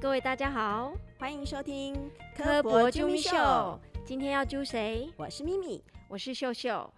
[0.00, 1.94] 各位大家好，欢迎收听
[2.34, 3.78] 科博啾咪秀。
[4.02, 5.12] 今天要揪谁？
[5.18, 6.90] 我是咪咪，我是秀秀。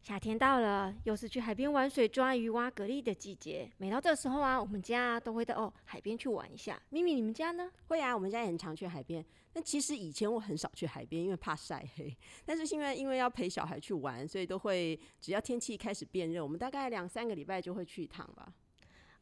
[0.00, 3.68] 夏天到了，又是去海边玩水、抓鱼、挖蛤蜊的季节。
[3.76, 6.80] 每到这时候啊，我们家都会到哦海边去玩一下。
[6.90, 7.68] 咪咪，你们家呢？
[7.88, 9.24] 会啊，我们家也很常去海边。
[9.54, 12.16] 那其实以前我很少去海边，因为怕晒黑。
[12.46, 18.46] 但是现在因为要陪小孩去玩，所以都会只要天气开始变热，我们大概两三个礼拜就会去一趟吧。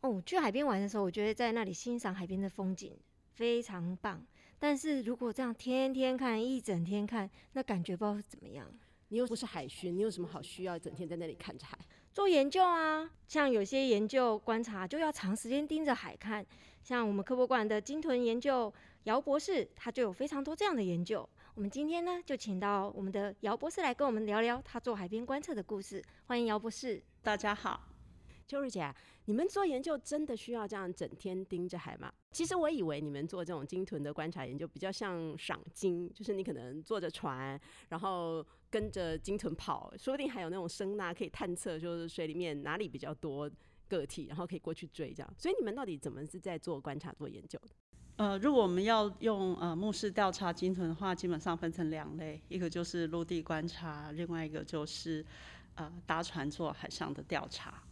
[0.02, 2.94] 哦，去海边玩的时候，我觉得在那里欣赏海边的风景
[3.34, 4.24] 非常棒。
[4.58, 8.66] 但是如果这样天天看、一整天看，那感觉不知道是怎么样。
[9.08, 11.78] 你又不是海巡，你有什么好需要整天在那里看着海
[12.14, 13.10] 做研究啊？
[13.28, 16.46] 像有些研究观察就要长时间盯着海看，
[16.82, 18.72] 像我们科博馆的鲸豚研究，
[19.04, 21.28] 姚博士他就有非常多这样的研究。
[21.54, 26.02] 我们今天呢就请到我们的姚博士来跟我们聊聊他做海边观测的故事。
[26.24, 27.88] 欢迎姚博士，大家好。
[28.46, 28.94] 秋日姐，
[29.26, 32.12] 你们做研究真的需要这样整天盯着海吗？
[32.32, 43.48] 其实我以为你们做这种鲸豚的观察研究比较像赏鲸，就是你可能坐着船，然后跟着鲸豚跑，说不定还有那种声呐可以探测，就是水里面哪里比较多
[43.88, 45.34] 个体，然后可以过去追这样。
[45.38, 47.74] 所以你们到底怎么是在做观察、做研究的？
[48.16, 55.24] 呃，如果我们要用呃目视调查鲸豚的话，基本上分成两类，一个就是陆地观察，另外一个就是
[55.76, 57.82] 呃搭船做海上的调查。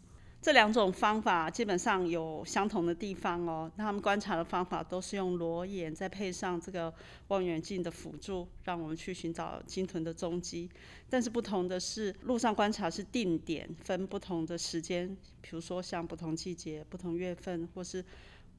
[0.43, 3.71] 这两种方法基本上有相同的地方哦。
[3.77, 6.93] 那他们观察的方法都是用裸眼，再配上这个
[7.29, 10.71] 望远镜的辅助，让我们去寻找鲸豚的踪迹。
[11.11, 18.03] 但是不同的是，陆上观察是定点分不同的时间，比如说像不同季节、不同月份，或是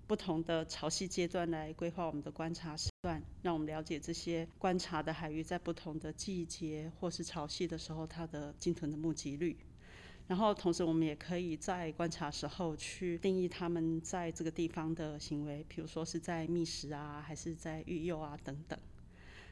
[0.05, 9.57] 不同的潮汐阶段来规划我们的观察时段，让我们了解这些观察的海域在不同的季节或是潮汐的时候，它的鲸豚的目击率。
[10.31, 18.79] 然后，同时我们也可以在观察时候去定义他们在这个地方的行为，比如说是在觅食啊，还是在育幼啊等等。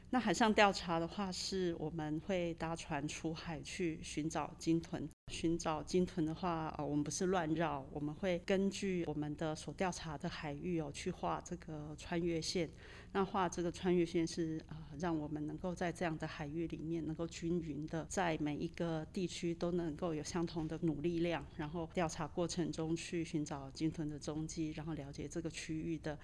[0.08, 5.06] 那海上调查的话，是我们会搭船出海去寻找鲸豚。
[5.30, 12.70] 寻找鲸豚的话，呃，我们不是乱绕，我们会根据我们的所调查的海域哦，去画这个穿越线。
[13.12, 26.18] 那画这个穿越线是呃，让我们能够在这样的海域里面，能够均匀的在每一个地区都能够有相同的努力量，然后调查过程中去寻找鲸豚的踪迹，然后了解这个区域的。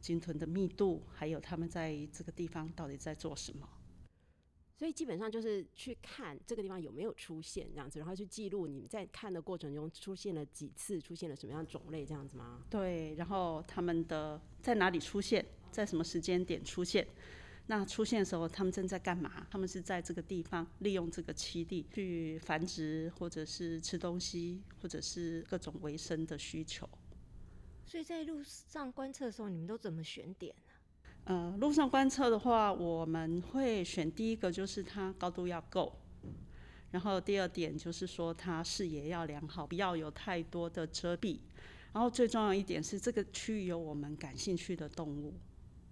[0.00, 3.68] 鲸豚的密度，还有他们在这个地方到底在做什么？
[4.74, 12.64] 所以基本上就是去看这个地方有没有出现这样子，然后去记录你们在看的过程中出现了几次，出现了什么样种类这样子吗？
[12.70, 17.06] 对，然后他们的在哪里出现，在什么时间点出现？
[17.66, 19.46] 那出现的时候他们正在干嘛？
[19.48, 26.88] 他们是在这个地方利用这个栖地去繁殖，或者是吃东西，或者是各种维生的需求。
[27.86, 30.72] 所以在路上观测的时候，你们都怎么选点呢？
[31.24, 35.96] 呃，路上观测的话，我们会选第一个就是它高度要够，
[36.90, 41.38] 然后第二点就是说它视野要良好，不要有太多的遮蔽，
[41.92, 45.34] 然后最重要一点是这个区域有我们感兴趣的动物，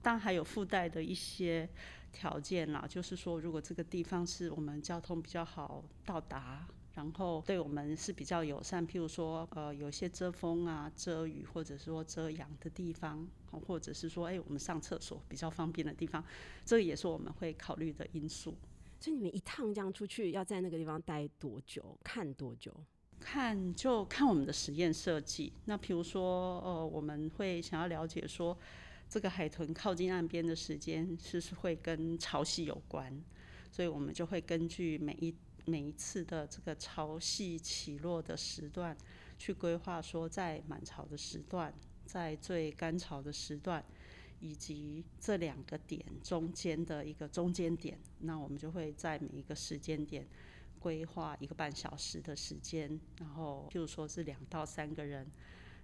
[0.08, 1.68] 当然还有附带的一些
[2.10, 6.66] 条件啦，就是说如果这个地方是我们交通比较好到达。
[6.94, 13.28] 然后对我们是比较友善，譬如说，呃，有些遮风啊、遮雨或者说遮阳的地方，
[13.66, 16.24] 或者是说，哎，我们上厕所比较方便的地方，
[16.64, 18.56] 这个也是我们会考虑的因素。
[18.98, 21.98] 所以你们一趟这样出去，要在那个地方待多久？
[22.02, 22.74] 看多久？
[23.20, 25.52] 看就看我们的实验设计。
[25.66, 28.56] 那譬如说，呃，我们会想要了解说，
[29.08, 33.12] 这个海豚靠近岸边的时间是是会跟潮汐有关，
[33.70, 35.34] 所以我们就会根据每一。
[35.66, 38.96] 每一次的这个潮汐起落的时段，
[39.38, 41.70] 去规划说，在满潮的时段，
[42.06, 43.84] 在最干潮的时段，
[44.40, 50.26] 以及这两个点中间的一个中间点，那我们就会在每一个时间点
[50.78, 55.30] 规划一个半小时的时间，然后譬如说是两到三个人。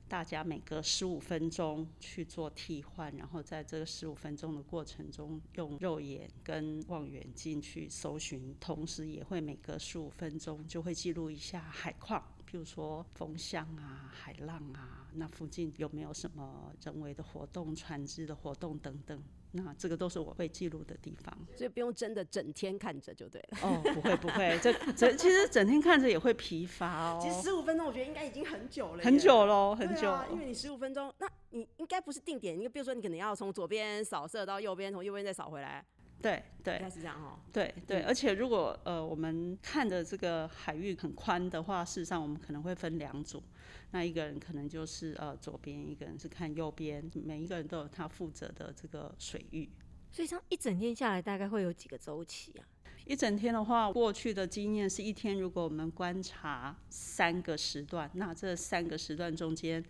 [0.07, 19.23] 大家每隔十五分钟去做替换，然后在这个十五分钟的过程中，用肉眼跟望远镜去搜寻，同时也会每隔十五分钟就会记录一下海况，比如说风向啊、海浪啊，那附近有没有什么人为的活动、船只的活动等等。
[19.57, 23.59] 那这个都是我会记录的地方，所以不用真的整天看着就对了。
[23.63, 27.21] 哦，不会不会，这这其实整天看着也会疲乏哦。
[27.23, 30.13] 其实十五分钟我觉得应该已经很久了，很久喽，很久。
[30.33, 35.85] 因为你十五分钟，那你应该不是定点，因为比如说你可能要从左边扫射到右边，从右边再扫回来。
[36.25, 37.39] 对对应该是这样哦。
[37.53, 43.43] 对对，嗯而且如果呃我们看的这个海域很宽的话，事实上我们可能会分两组，
[43.91, 49.69] 那一个人可能就是呃左边，一个人是看右边，每一个人都有他负责的这个水域。
[50.11, 52.65] 所以像一整天下来，大概会有几个周期啊？
[53.05, 59.85] 一整天的话，过去的经验是一天，如果我们观察三个时段，那这三个时段中间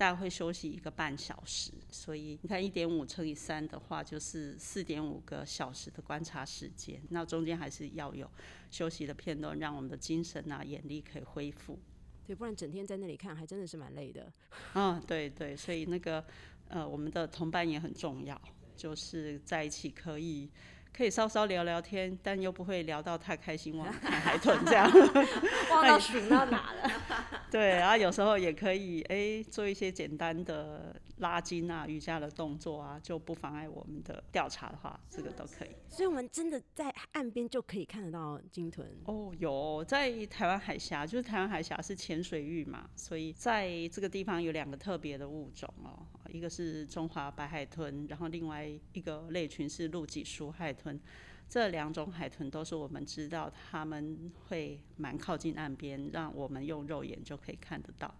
[0.00, 6.98] 大概会休息一个半小时，所以你看一点五乘以三的话，就是四点五个小时的观察时间。
[7.10, 8.26] 那中间还是要有
[8.70, 11.78] 休息的片段，让我们的精神啊、眼力可以恢复。
[12.26, 14.32] 对，不然整天在那里看，还真的是蛮累的。
[14.72, 16.24] 嗯，对对，所以那个
[16.68, 18.40] 呃，我们的同伴也很重要，
[18.74, 20.48] 就是在一起可以。
[20.96, 24.90] 可以稍稍聊聊天，但又不会聊到太开心，忘了看海豚 这样。
[25.70, 26.90] 忘到数到哪了？
[27.50, 35.70] 对，然后有时候也可以哎做一些简单的拉筋啊、瑜伽的动作啊，就不妨碍我们的调查的话，这个都可以。
[35.88, 38.86] 所以我们真的在岸边就可以看得到鲸豚。
[39.04, 51.00] 哦，有在台湾海峡，就是台湾海峡是浅水域嘛，所以在这个地方有两个特别的物种哦，一个是中华白海豚，然后另外一个类群是陆脊鼠海豚。
[51.48, 58.14] 这两种海豚都是我们知道它们会蛮靠近岸边，让我们用肉眼就可以看得到。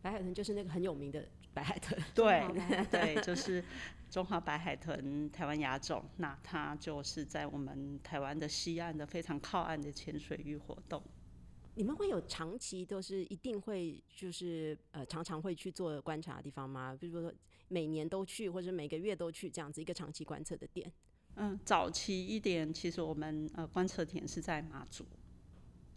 [0.00, 1.98] 白海豚就是那个很有名的白海豚。
[2.14, 2.44] 对
[2.90, 3.64] 对，就是
[4.10, 11.02] 中华白海豚台湾亚种，那它就是在我们台湾的西岸的非常靠岸的浅水域活动。
[11.76, 16.96] 你们会有长期都是一定会就是呃常常会去做观察的地方吗？
[17.00, 17.32] 比如说
[17.68, 20.92] 每年都去，或者每个月都去这样子一个长期观测的点？
[21.36, 25.04] 嗯，早期一点，其实我们呃观测点是在马祖。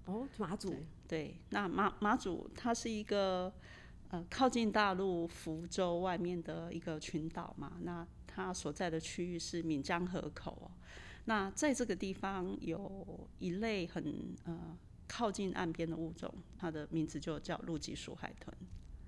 [0.06, 0.74] 哦，马祖。
[1.08, 3.54] 对，那马马祖它是一个
[4.10, 10.72] 呃靠近大陆福州外面的一个群岛嘛，那它所在的区域是闽江河口哦。
[11.26, 14.78] 那在这个地方有一类很呃
[15.08, 18.56] 靠近岸边的物种，它的名字就叫陆脊鼠海豚。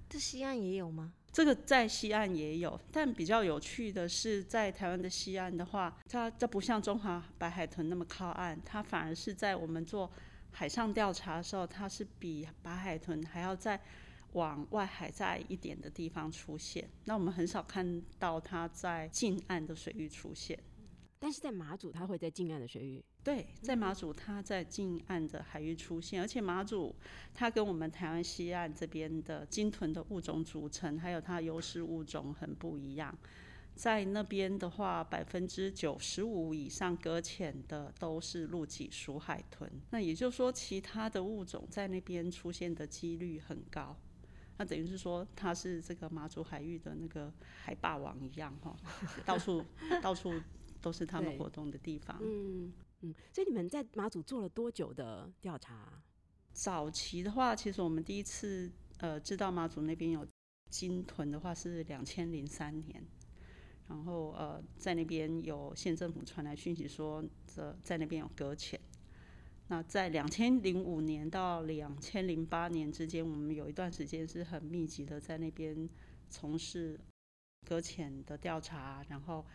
[0.10, 1.14] 这西岸也有吗？
[1.32, 10.12] 这个在西岸也有，但比较有趣的是，在台湾的西岸的话，它这不像中华白海豚那么靠岸，它反而是在我们做
[10.52, 13.80] 海上调查的时候，它是比白海豚还要再
[14.34, 16.90] 往外海在一点的地方出现。
[17.06, 20.58] 那我们很少看到它在近岸的水域出现。
[21.22, 23.04] 但是在马祖，它会在近岸的水域。
[23.22, 26.96] 对，在马祖它在近岸的海域出现，而且马祖
[27.34, 33.14] 它跟我们台湾西岸这边的鲸豚的物种组成，还有它优势物种很不一样。
[33.76, 43.96] 在那边的话，百分之九十五以上搁浅的都是陆脊鼠海豚，那也就是说，其他的物种在那边出现的几率很高。
[44.60, 47.34] 那等于是说，他是这个马祖海域的那个
[47.64, 48.76] 海霸王一样哈，
[49.26, 49.64] 到处
[50.02, 50.34] 到处
[50.82, 52.20] 都是他们活动的地方。
[52.22, 53.16] 嗯嗯。
[53.32, 56.04] 所以你们在马祖做了多久的调查啊？
[56.52, 60.28] 早期的话，其实我们第一次呃知道马祖那边有
[60.70, 63.02] 鲸豚的话是两千零三年，
[63.88, 68.78] 然后呃在那边有县政府传来讯息说这在那边有搁浅。
[69.72, 75.88] 那在两千零五年到两千零八年之间，我们有一段时间是很密集的在那边
[76.28, 77.00] 从事
[77.68, 79.46] 搁浅的调查，然后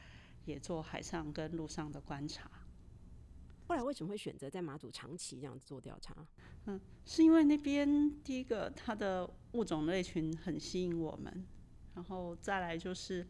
[0.44, 2.48] 也做海上跟陆上的观察。
[3.66, 6.14] 后来为什么会选择在马祖长期这样子做调查？
[6.66, 11.44] 嗯是因为那边第一个它的物种类群很吸引我们，
[11.94, 13.26] 然后再来就是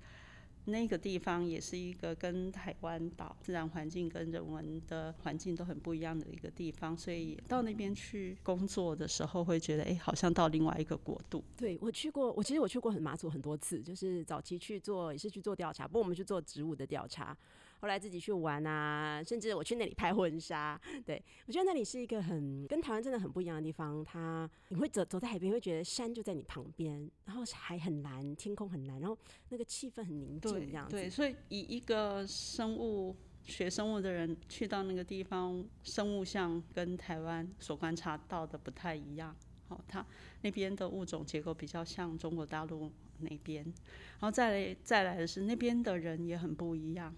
[0.67, 11.45] 那个地方也是一个跟台湾岛自然环境跟人文的环境都很不一样的一个地方，所以到那边去工作的时候会觉得，哎、好像到另外一个国度。
[11.57, 17.37] 对我去过，我其实我去过很马祖很多次，就是早期去做也是去做调查，不过我们去做植物的调查，
[17.85, 20.81] 后来自己去玩啊，甚至我去那里拍婚纱。
[21.05, 29.19] 对我觉得那里是一个很跟台湾真的很不一样的地方，它你会走走在海边，会觉得山就在你旁边，然后海很蓝，天空很蓝，然后
[29.51, 30.97] 那个气氛很宁静样子。
[30.97, 39.37] 对，所以以一个生物学生物的人去到那个地方，生物像跟台湾所观察到的不太一样。
[39.69, 40.03] 哦，它
[40.41, 47.15] 那边的物种结构比较像中国大陆那边，然后再来再来的是那边的人也很不一样。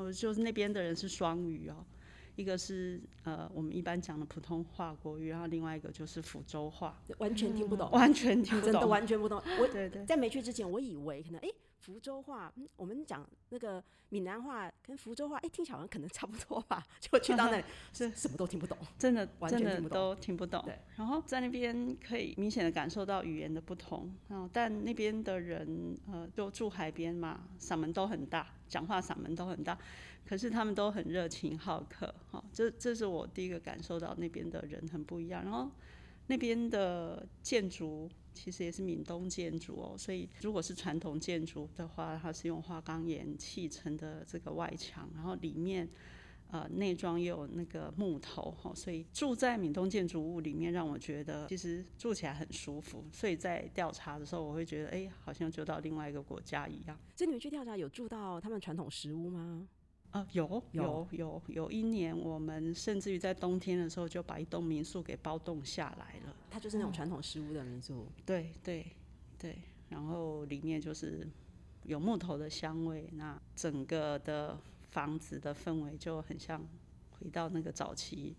[0.00, 1.84] 哦，就是那边的人是双语哦，
[2.36, 8.88] 一个是呃我们一般讲的普通话国语，然后另外一个就是福州话，完全听不懂，完全听不懂真的懂。
[8.88, 9.42] 完全不懂。
[9.60, 16.84] 我对对在没去之前，我以为可能诶，福州话，嗯，我们讲那个闽南话跟福州话，哎、听起来好像可能差不多吧？
[17.00, 18.76] 就去到那里 是什么都听不懂。
[18.98, 20.78] 真的完全真的听不懂都听不懂对。
[20.96, 29.78] 然后在那边可以明显的感受到语言的不同，然后但那边的人呃就住海边嘛，嗓门都很大，讲话嗓门都很大，
[30.26, 35.42] 可是他们都很热情好客，哈、这这是我第一个感受到那边的人很不一样。
[35.42, 35.70] 然后
[36.26, 45.88] 那边的建筑其实也是闽东建筑哦，所以如果是传统建筑的话，它是用花岗岩砌成的这个外墙，然后里面
[46.50, 53.04] 呃内装也有那个木头哈，所以住在闽东建筑物里面，让我觉得其实住起来很舒服。
[53.12, 56.98] 所以在调查的时候，我会觉得哎、好像就到另外一个国家一样。
[57.16, 59.68] 所以你们去调查有住到他们传统食屋吗？
[60.12, 66.34] 啊，有有有有有一年，我们甚至于在冬天的时候就把一栋民宿给包栋下来了。
[66.50, 68.06] 它就是那种传统食屋的民宿。
[68.26, 68.86] 对对
[69.38, 69.56] 对，
[69.88, 71.26] 然后里面就是
[71.84, 74.58] 有木头的香味，那整个的
[74.90, 76.60] 房子的氛围就很像
[77.10, 78.34] 回到那个早期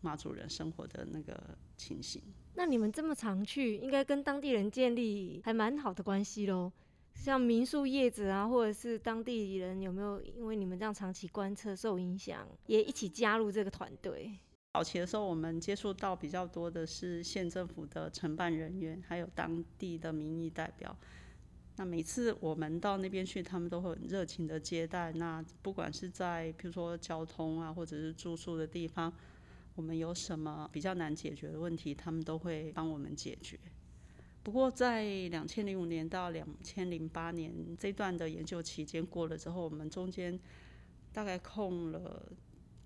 [0.00, 2.20] 马祖人生活的那个情形。
[2.54, 6.72] 那你们这么常去，应该跟当地人建立还蛮好的关系喽。
[7.22, 14.36] 像民宿业者啊，或者是当地人，有没有因为你们这样长期观测受影响，也一起加入这个团队？
[14.72, 20.96] 早期的时候，我们接触到比较多的是县政府的承办人员，还有当地的民意代表。
[21.76, 25.12] 那每次我们到那边去，他们都很热情的接待。
[25.12, 29.12] 那不管是在比如说交通啊，或者是住宿的地方，
[29.76, 33.56] 我们有什么比较难解决的问题，他们都会帮我们解决。
[34.42, 40.38] 不过在两千零五年到两千零八年这段的研究期间过了之后，我们中间
[41.12, 42.32] 大概空了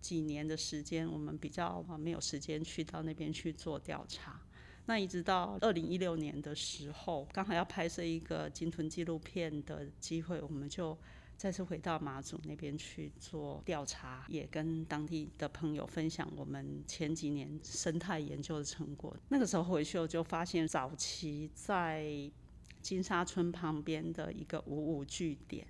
[0.01, 4.41] 几年的时间，我们比较没有时间去到那边去做调查。
[4.85, 10.97] 那一直到二零一六年的时候，刚好要拍摄一个金豚纪录片的机会，我们就
[11.37, 19.16] 再次回到马祖那边去做调查，也跟当地的朋友分享我们前几年生态研究的成果。
[19.28, 22.31] 那个时候回去我就发现，早期在
[22.81, 25.66] 金沙村旁边的一个五五据点。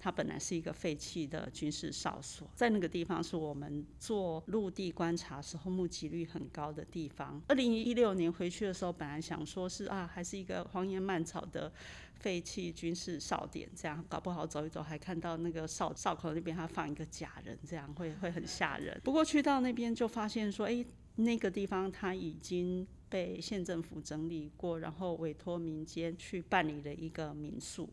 [0.00, 7.42] 它本来是一个废弃的军事哨所，在那个地方是我们做陆地观察时候目击率很高的地方。
[7.48, 11.72] 二零一六年回去的时候，本来想说是啊，还是一个荒烟蔓草的
[12.18, 19.00] 废弃军事哨点，这样搞不好走一走还看到那个哨哨口那边还放一个假人，这样会会很吓人。
[19.04, 20.84] 不过去到那边就发现说，哎、
[21.16, 27.88] 那个地方它已经被县政府整理过，然后委托民间去办理了一个民宿。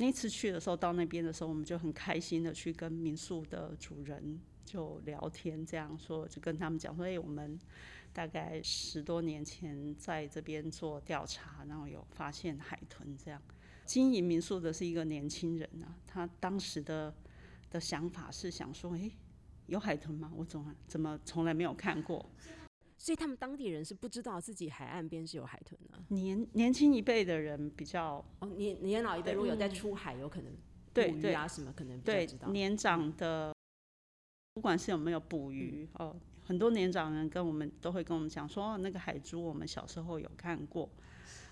[0.00, 7.58] 那次去的时候，到那边的时候，我们就很开心的去跟民宿的主人就聊天，这样说就跟他们讲说，哎、我们
[8.12, 13.40] 大概十多年前在这边做调查，然后有发现海豚这样。
[13.88, 17.14] 经营民宿的是一个年轻人啊，他当时的
[17.70, 19.10] 的想法是想说，哎、
[19.64, 20.30] 有海豚吗？
[20.36, 22.30] 我怎么怎么从来没有看过？
[22.98, 25.98] 所以他们当地人是不知道自己海岸边是有海豚的。
[26.14, 30.52] 年年轻一辈的人比较哦，年年老一辈如果有在出海，有可能
[30.92, 32.48] 捕鱼啊什么，可能比较对知道。
[32.50, 33.54] 年长的，
[34.52, 36.14] 不管是有没有捕鱼、哦，
[36.44, 40.90] 很多年长人跟我们都会跟我们讲说，哦，那个海珠我们小时候有看过，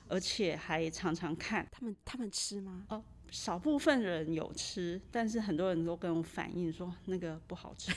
[0.08, 1.66] 而且还常常看。
[1.70, 2.86] 他们他们吃吗？
[2.88, 7.92] 哦少部分人有吃，但是很多人都跟我反映说那个不好吃。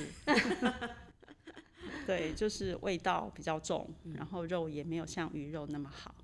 [2.05, 6.15] 对，就是味道比较重，然后肉也没有像鱼肉那么好。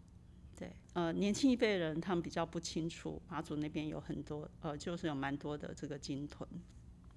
[0.58, 6.48] 对，呃，年轻一辈人他们比较不清楚，马祖那边有很多，呃，就是有蛮多的这个鲸豚。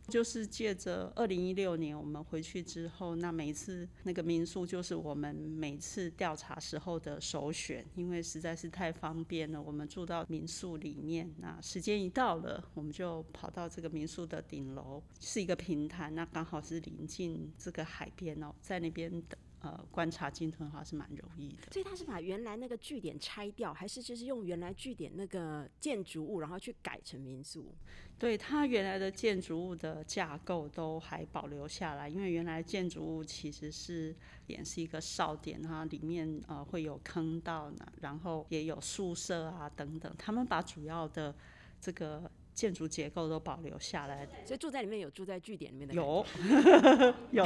[0.09, 9.61] 就是借着二零一六年我们回去之后，那每次那个民宿就是我们每次调查时候的首选，因为实在是太方便了。
[9.61, 21.73] 我们住到民宿里面，那时间一到了，我们就跑到这个民宿的顶楼，是一个平台，那刚好是临近这个海边哦，在那边的呃观察鲸豚的话是蛮容易的。
[21.73, 27.75] 所以他是把原来那个据点拆掉，还是就是用原来据点那个建筑物，然后去改成民宿？
[28.19, 34.13] 对它原来的建筑物的架构都还保留下来，因为原来建筑物其实是
[34.49, 41.33] 也是一个哨点，它里面呃会有坑道呢，然后也有宿舍啊等等，他们把主要的
[41.81, 44.27] 这个建筑结构都保留下来。
[44.45, 46.27] 所以住在里面有住在据点里面的有
[47.31, 47.45] 有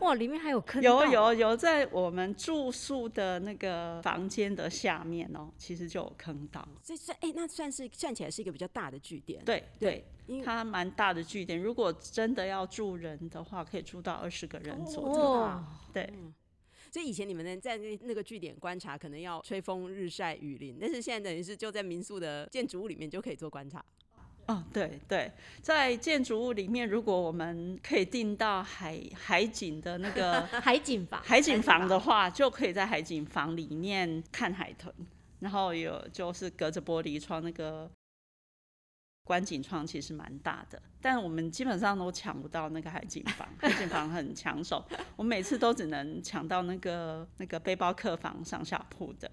[0.00, 6.66] 哇，里面还有坑有道有有，在我们住宿的那个房间的下面哦，其实就有坑道。
[6.82, 9.44] 所以算哎、那算是算起来是一个比较大的据点。
[9.44, 15.32] 对对，因为它蛮大的据点，如果真的要住人的话，可以住到二十个人左右。
[15.32, 15.62] 哇，
[15.92, 16.10] 对，
[16.90, 23.84] 所以以前你们呢在那那个据点观察，可能要吹风日晒雨淋，但是现在等于是就在民宿的建筑物里面就可以做观察。
[24.46, 25.30] 哦，对对，
[25.62, 34.92] 在建筑物里面，如果我们可以订到海海景的那个 海景房，海景房的话，就可以在海景房里面看海豚，
[35.38, 37.88] 然后有就是隔着玻璃窗那个
[39.24, 44.84] 观景窗其实蛮大的，但我们基本上都抢不到那个海景房，海景房很抢手，
[45.14, 49.30] 我每次都只能抢到那个那个背包客房上下铺的。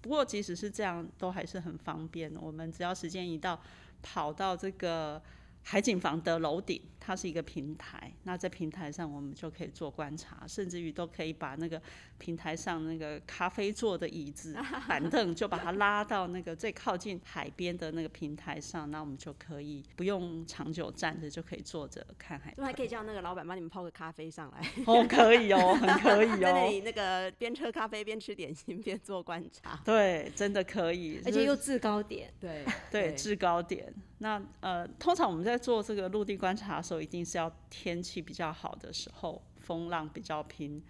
[0.00, 2.32] 不过即使是这样，都还是很方便。
[2.40, 3.60] 我们只要时间一到，
[4.02, 5.22] 跑到这个。
[5.70, 8.10] 海景房的楼顶，它是一个平台。
[8.22, 11.78] 那在平台上，我们就可以做观察，甚至于都可以把那个
[12.16, 14.56] 平台上那个咖啡座的椅子、
[14.88, 18.90] 板凳，就把它拉到那个最靠近海边的那个平台上。
[18.90, 22.54] 那我们就可以不用长久站着，就可以坐着看海。
[22.56, 24.66] 还可以叫那个老板帮你们泡个咖啡上来。
[24.86, 26.40] 哦，可以哦，很可以哦。
[26.40, 29.78] 在 那里那个边喝咖啡边吃点心边做观察。
[29.84, 32.32] 对，真的可以，而且又制高点。
[32.40, 33.92] 对 对，制高点。
[34.20, 40.82] 那呃，通常我们在做这个陆地观察的时候，一定是要天气比较好的时候，风浪比较平，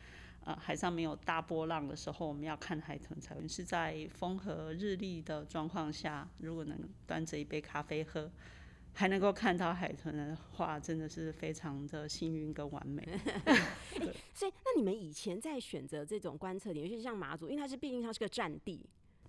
[0.44, 8.30] 呃，海上没有大波浪的时候，我们要看海豚才会是在风和日丽的状况下，如果能端着一杯咖啡喝，
[8.94, 13.06] 还能够看到海豚的话，真的是非常的幸运跟完美。
[14.32, 18.88] 所以，那你们以前在选择这种观测点，尤其是像马祖，因为它是毕竟它是个战地，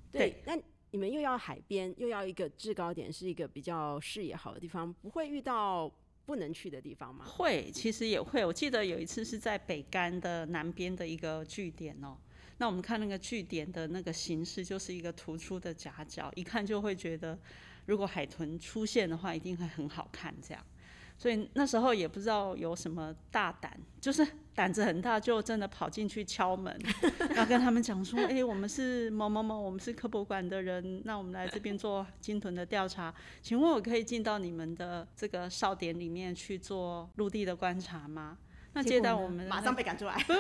[0.10, 0.58] 对，那。
[0.92, 5.92] 你们又要海边，又要一个制高点，是一个比较视野好的地方，不会遇到
[6.26, 7.26] 不能去的地方吗？
[7.26, 8.46] 会，其实也会。
[8.46, 12.18] 我记得有一次是在北干的南边的一个据点哦，
[12.58, 17.38] 那我们看那个据点的那个形式，就是一个突出的夹角，一看就会觉得，
[17.86, 20.66] 如果海豚出现的话，一定会很好看这样。
[21.20, 26.74] 所以那时候也不知道有什么大胆，就是胆子很大，就真的跑进去敲门，
[27.36, 38.38] 然后跟他们讲说：“哎，我们是某某某，我们是科博馆的人，那我们来这边做鲸豚的调查，请问我可以进到你们的这个哨点里面去做陆地的观察吗？”
[38.72, 40.16] 那接待我们马上被赶出来。
[40.26, 40.34] 不，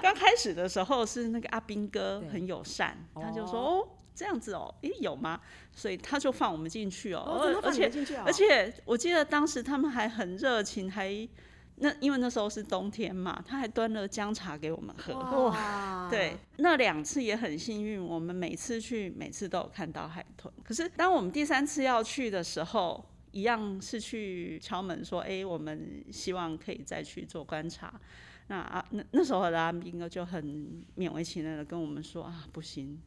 [0.00, 5.40] 刚开始的时候是那个阿兵哥很友善，他就说：“哦。”这样子哦，诶，有吗？
[5.72, 7.90] 所以他就放我们进去哦，而且
[8.24, 11.28] 而且我记得当时他们还很热情，还
[11.76, 15.14] 那因为那时候是冬天嘛，他还端了姜茶给我们喝。
[15.14, 16.08] 哇！
[16.10, 20.52] 对，那两次也很幸运，我们每次去每次都有看到海豚。
[20.62, 27.92] 可是当我们第三次要去的时候，一样是去敲门说，哎，我们希望可以再去做观察。
[28.48, 30.44] 那啊，那那时候的阿斌哥就很
[30.96, 33.00] 勉为其难的跟我们说啊，不行。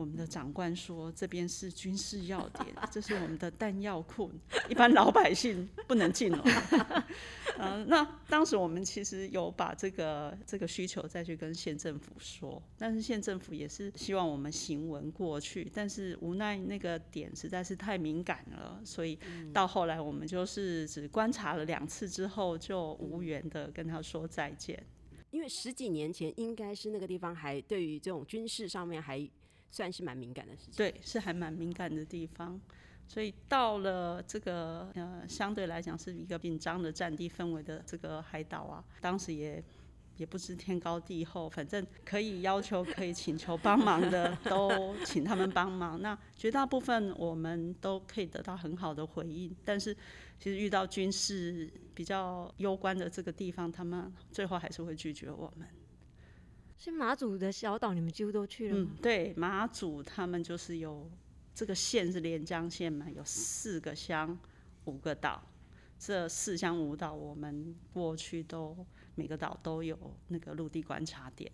[0.00, 4.32] 我们的长官说，这边是军事要点，这是我们的弹药库，
[4.66, 6.42] 一般老百姓不能进哦。
[7.58, 19.18] 嗯， 那当时我们其实有把这个这个需求再去跟县政府说，但是县政府也是希望我们行文过去，但是无奈那个点实在是太敏感了，所以
[19.52, 24.82] 到后来我们就是只观察了两次之后，就无缘的跟他说再见。
[25.30, 29.28] 因为十几年前应该是那个地方还对于这种军事上面还。
[29.70, 32.60] 算是蛮敏感的事情，对，是还蛮敏感的地方，
[33.06, 39.62] 所以到了这个呃，相对来讲是一个紧张的战地氛围的这个海岛啊，当时也
[40.16, 46.00] 也不知天高地厚，反正可以要求、可以请求帮忙的都请他们帮忙。
[46.02, 49.96] 那绝大部分我们都可以得到很好的回应，但是
[50.38, 55.66] 其实遇到军事比较攸关的这个地方，他们最后还是会拒绝我们。
[56.82, 58.90] 是马祖的小岛，你们几乎都去了吗？
[58.90, 61.10] 嗯，对，马祖他们就是有
[61.54, 64.38] 这个县是连江县嘛，有四个乡，
[64.86, 65.42] 五个岛，
[65.98, 68.74] 这四乡五岛我们过去都
[69.14, 69.94] 每个岛都有
[70.28, 71.52] 那个陆地观察点，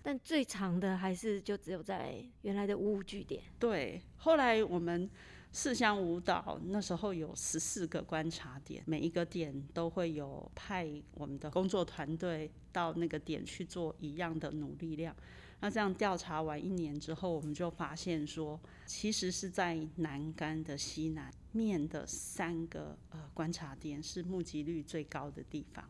[0.00, 3.42] 但最长的还是就只有在原来的五五据点。
[3.58, 5.10] 对，后来我们。
[5.52, 15.16] 四乡五岛那时候有十四个观察点，每一个点都会有派我们的工作团队到那个点去做一样的努力量。
[15.60, 25.88] 那这样调查完一年之后，我们就发现说，其实是在南干的西南面的三个呃观察点是目击率最高的地方。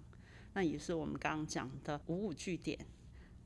[0.55, 2.79] 那也是我们刚刚讲的五五据点、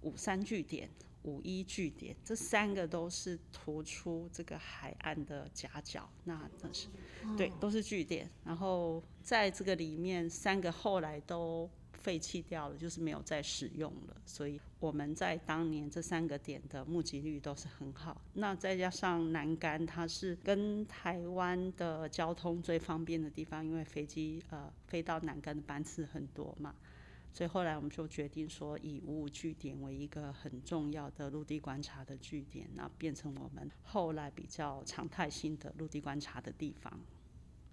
[0.03, 0.91] 五三据点。
[1.23, 6.89] 五一据点，这三个都是突出这个海岸的夹角，那那是
[7.37, 8.31] 对，都是据点。
[8.45, 14.17] 然后在这个里面，三个后来都废弃掉了，就是没有再使用了。
[14.25, 18.19] 所以我们在当年这三个点的募集率都是很好。
[18.33, 26.75] 那再加上南竿，它是跟台湾的交通最方便的地方，因为飞机呃飞到南竿的班次很多嘛。
[27.33, 37.01] 所以后来我们就决定说，以五五据点为一个很重要的陆地观察的据点，那变成我们后来比较常态性的陆地观察的地方。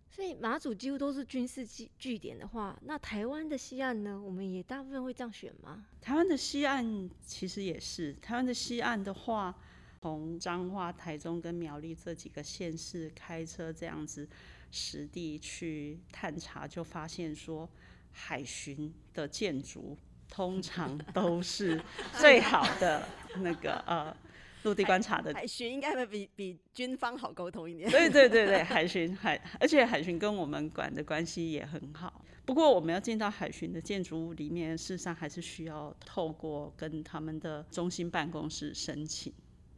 [0.10, 4.20] 所以马祖几乎都是军事据据点的话，那台湾的西岸呢？
[4.20, 5.86] 我们也大部分会这样选吗？
[6.02, 9.54] 台湾的西岸其实也是，台湾的西岸的话，
[10.02, 14.28] 从彰化、台中跟苗栗这几个县市开车这样子
[14.72, 17.70] 实地去探查，就发现说
[18.18, 19.96] 海巡的建筑
[20.28, 21.82] 通常都是
[22.20, 24.16] 最好的那个呃。
[24.64, 27.90] 陆地观察的海巡应该会比比军方好沟通一点。
[27.90, 32.22] 对对对对，海巡海，而且海巡跟我们管的关系也很好。
[32.44, 39.32] 不过我们要进到海巡的建筑物里面，事实上还是需要透过跟他们的中心办公室申请，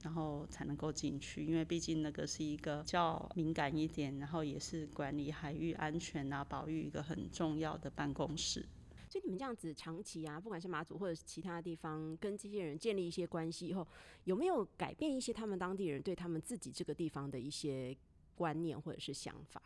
[0.03, 1.45] 然后才能够进去。
[1.45, 8.65] 因为毕竟那个是一个较敏感一点，然后也是管理海域安全啊、保育一个很重要的办公室。
[9.09, 13.87] 所以你们这样子长期啊，不管是马祖或者是其他地方，跟这些人建立一些关系以后，
[14.25, 17.97] 有没有改变一些他们当地人对他们自己这个地方的一些
[18.35, 19.61] 观念或者是想法？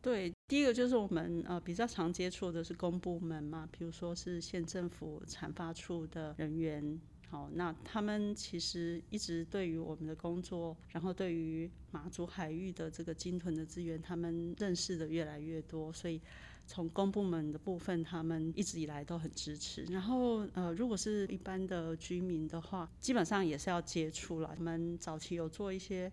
[0.00, 7.00] 对，第一个就是我们呃比较常接触的是公部门嘛，比如说是县政府产发处的人员，
[7.34, 16.20] 好，那他们其实一直对于我们的工作，然后对于马祖海域的这个鲸豚的资源，他们认识的越来越多，所以。
[16.66, 19.84] 从公部门的部分，他们一直以来都很支持。
[19.84, 24.54] 然后，呃，如果是一般的居民的话，基本上也是要接触了。
[24.56, 26.10] 我们早期有做一些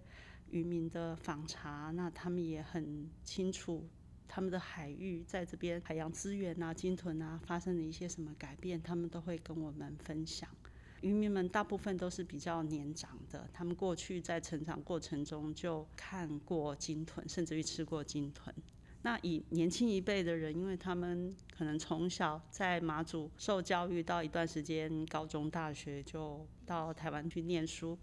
[0.50, 3.88] 渔民的访查，那他们也很清楚
[4.28, 10.50] 他们的海域在这边海洋资源啊、鲸豚啊发生了一些什么改变，他们都会跟我们分享。
[11.02, 18.54] 渔民们大部分都是比较年长的，他们过去在成长过程中就看过鲸豚，甚至于吃过鲸豚。
[19.04, 27.98] 那以年轻一辈的人，因为他们可能从小在马祖受教育，到一段时间高中、大学就到台湾去念书，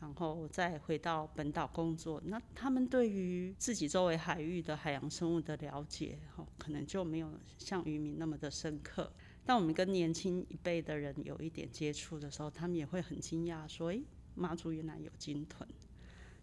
[0.00, 2.22] 然后再回到本岛工作。
[2.24, 9.12] 那他们对于自己周围海域的海洋生物的了解，哈，可能就没有像渔民那么的深刻。
[9.50, 14.00] 当我们跟年轻一辈的人有一点接触的时候，他们也会很惊讶，说：“诶，
[14.36, 15.68] 妈祖原来有鲸豚。”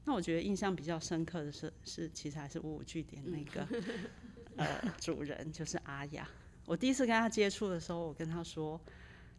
[0.04, 3.65] 那我觉得印象比较深刻的是，是其实还是五五据点那个
[4.58, 6.30] 呃主人，就是阿雅。
[6.65, 8.78] 我第一次跟他接触的时候，我跟他说，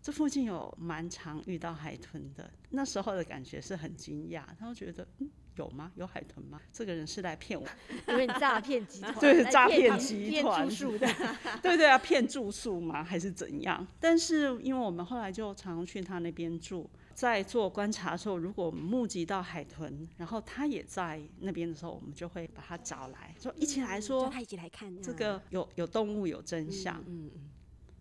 [0.01, 2.51] 这附近有蛮常遇到海豚的。
[2.71, 5.93] 那时候的感觉是很惊讶，他会觉得嗯有吗？
[5.97, 6.61] 有海豚吗？
[6.73, 7.67] 这个人是来骗我，
[8.09, 11.07] 因为诈骗集团， 对诈骗集团住宿的，
[11.63, 13.03] 对对啊，骗住宿吗？
[13.05, 13.87] 还是怎样？
[14.01, 16.89] 但是因为我们后来就常去他那边住。
[17.15, 27.03] 在做观察的时候，如果我们目击到海豚，然后他也在那边的时候，我们就会把他找来说一起来说，他一起来看这个有有动物有真相。
[27.09, 27.51] 嗯嗯。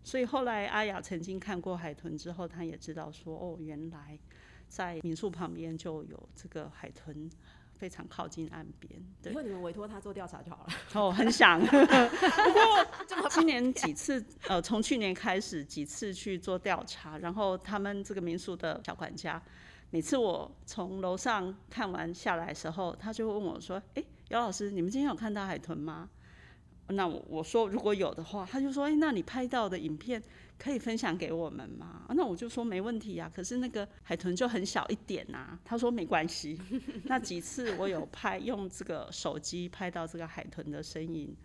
[0.03, 4.19] 所以后来阿雅曾经看过海豚之后，他也知道说哦，原来
[4.67, 7.29] 在民宿旁边就有这个海豚。
[7.79, 8.99] 非常靠近岸边，
[9.31, 10.73] 以后你们委托他做调查就好了。
[10.95, 11.61] 哦，很想。
[11.61, 19.39] 不过今年几次，呃，从去年开始几次去做调查，然后他们这个民宿的小管家，
[19.91, 26.09] 每次我从楼上看完下来的时候，他就问我说：“哎，姚老师，你们今天有看到海豚吗？”
[26.89, 30.19] 那我我说如果有的话，他就说：“哎，那你拍到的影片。”
[30.57, 32.05] 可以分享给我们吗？
[32.09, 33.31] 那我就说没问题呀。
[33.33, 35.59] 可是那个海豚就很小一点呐。
[35.63, 36.59] 他说没关系。
[37.03, 41.35] 那几次我有拍用这个手机拍到这个海豚的身影，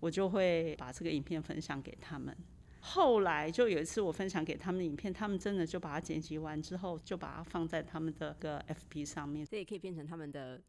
[0.00, 2.36] 我就会把这个影片分享给他们。
[2.80, 9.44] 后来就有一次我分享给他们的影片，他们真的就把它剪辑完之后，就把它放在他们的个 FB 上面。
[9.44, 10.60] 这也可以变成他们的。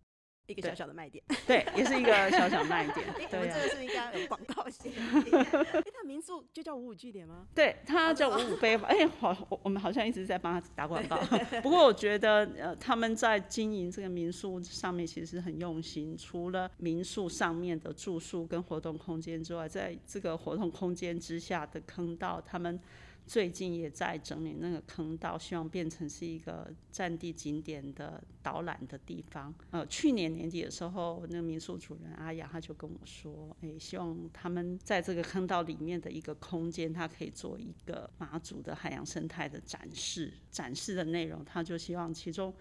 [0.47, 3.05] 一个小小的卖点，对，也是一个小小卖点。
[3.33, 4.91] 我们这个是应该有广告性。
[4.95, 7.45] 哎，他民宿就叫五五据点吗？
[7.53, 8.77] 对，他叫五五杯。
[8.77, 11.17] 哎，好，我我们好像一直在帮他打广告。
[11.61, 16.17] 不过我觉得，呃，他们在经营这个民宿上面其实很用心。
[16.17, 22.79] 除了民宿上面的住宿跟活动空间之外，在这个活动空间之下的坑道，他们。
[23.27, 29.53] 最近也在整理那个坑道，希望变成是一个战地景点的导览的地方。
[29.71, 40.31] 呃，去年年底的时候，那个民宿主人阿雅他就跟我说，哎，希望他们在这个坑道里面的一个空间，他可以做一个马祖的海洋生态的展示。
[40.49, 42.53] 展示的内容，他就希望其中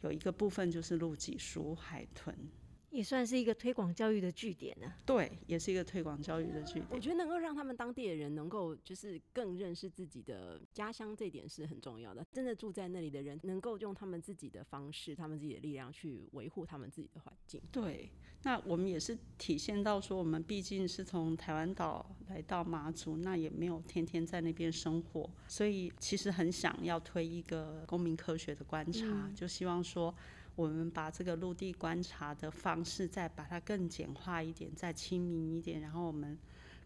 [0.00, 2.34] 有一个部分就是陆脊鼠海豚。
[2.94, 4.92] 也算是一个推广教育的据点呢。
[5.04, 6.86] 对，也是一个推广教育的据点。
[6.90, 12.24] 我觉得能够让他们当地的人能够就是更认识自己的家乡，这点是很重要的。
[12.32, 17.60] 真的住在那里的人，能够用他们自己的方式、他们自己的力量去维护他们自己的环境。
[17.72, 18.08] 对，
[18.44, 30.14] 那我们也是体现到说，我们毕竟是从台湾岛来到马祖，那也没有天天在那边生活，所以其实很想要推一个公民科学的观察，就希望说。
[30.56, 36.38] 我们把这个陆地观察的方式再把它更简化一点，再亲民一点，然后我们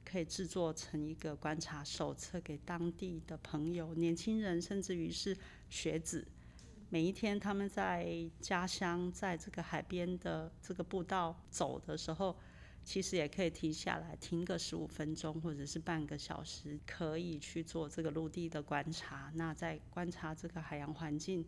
[0.05, 5.37] 可以制作成一个观察手册给当地的朋友、年轻人，甚至于是
[5.69, 6.27] 学子。
[6.89, 12.35] 每一天他们在家乡，在这个海边的这个步道走的时候，
[12.83, 19.31] 其实也可以停下来，停个十五分钟或者是半个小时，可以去做这个陆地的观察。
[19.35, 21.45] 那在观察这个海洋环境。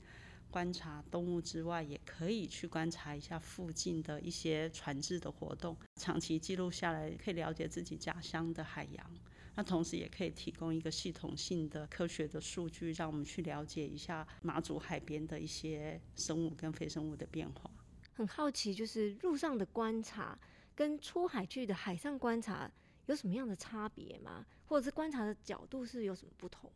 [0.50, 9.10] 观察动物之外，也可以去观察一下附近的一些船只的活动，长期记录下来，可以了解自己家乡的海洋。
[9.56, 17.70] 那同时也可以提供一个系统性的科学的数据，让我们去了解一下马祖海边的一些生物跟非生物的变化。
[18.12, 20.38] 很好奇，就是陆上的观察
[20.74, 22.70] 跟出海去的海上观察
[23.06, 24.46] 有什么样的差别吗？
[24.66, 26.70] 或者是观察的角度是有什么不同？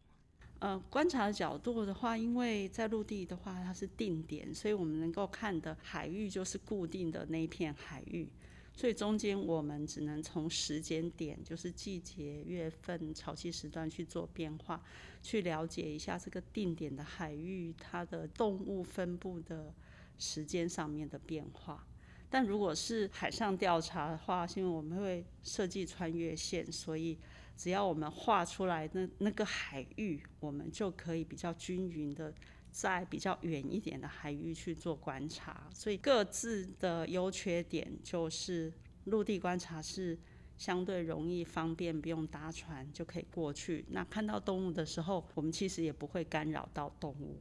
[0.61, 8.27] 呃，观察的角度的话，因为在陆地的话，它是定点，所以我们能够看的海域就是固定的那片海域，
[8.75, 14.83] 所以中间我们只能从时间点，就是季节、月份、潮汐时段去做变化，
[15.23, 19.75] 去了解一下这个定点的海域它的动物分布的
[20.19, 21.87] 时间上面的变化。
[22.31, 27.19] 但如果是海上调查的话，是因为我们会设计穿越线，所以。
[27.57, 32.35] 只要我们画出来那那个海域，我们就可以比较均匀的
[32.71, 35.69] 在比较远一点的海域去做观察。
[35.73, 38.73] 所以各自的优缺点就是，
[39.05, 40.19] 陆地观察是
[40.57, 43.85] 相对容易方便，不用搭船就可以过去。
[43.91, 47.41] 那看到动物的时候，我们其实也不会干扰到动物。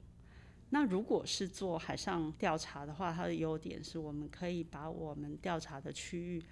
[0.69, 6.43] 那如果是做海上调查的话，它的优点是我们可以把我们调查的区域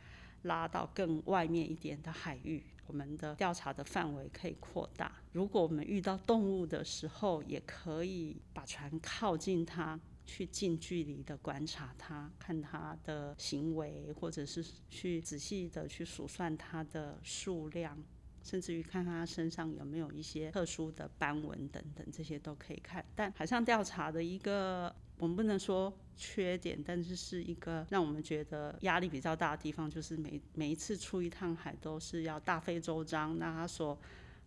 [0.43, 2.63] 拉到更外面一点的海域。
[2.87, 5.15] 我们的调查的范围可以扩大。
[5.31, 17.97] 如果我们遇到动物的时候，也可以把船靠近它，去近距离的观察它，看它的行为，或者是去仔细的去数算它的数量，
[18.43, 23.05] 甚至于看它身上有没有一些特殊的斑纹等等，这些都可以看。
[23.15, 24.93] 但海上调查的一个。
[25.21, 33.95] 我们不能说缺点，但是是一个让我们觉得压力比较大的地方，就是每每一次出一趟海都是要大费周章，那他所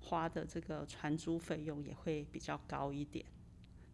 [0.00, 3.24] 花的这个船租费用也会比较高一点。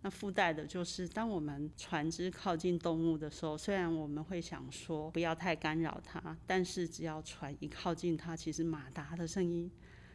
[0.01, 9.71] 那附带的就是，当我们船只靠近动物的时候，虽然我们会想说不要太干扰它，但是只要船一靠近它，其实马达的声音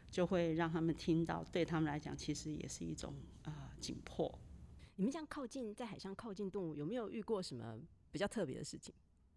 [0.09, 4.39] 就会让他们听到，对他们来讲，其实也是一种呃紧迫。
[4.97, 7.77] 你们这样靠近，在海上靠近动物，有没有遇过什么
[8.11, 8.93] 比较特别的事情？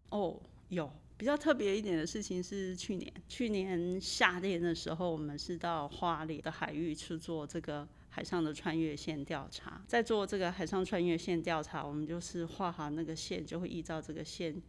[0.09, 9.83] 哦，有比较特别一点的事情是去年，去年夏天的时候，我们是到花里的海域去做这个海上的穿越线调查。
[9.85, 14.59] 在做这个海上穿越线调查，我们就是画好那个线，就会依照这个线。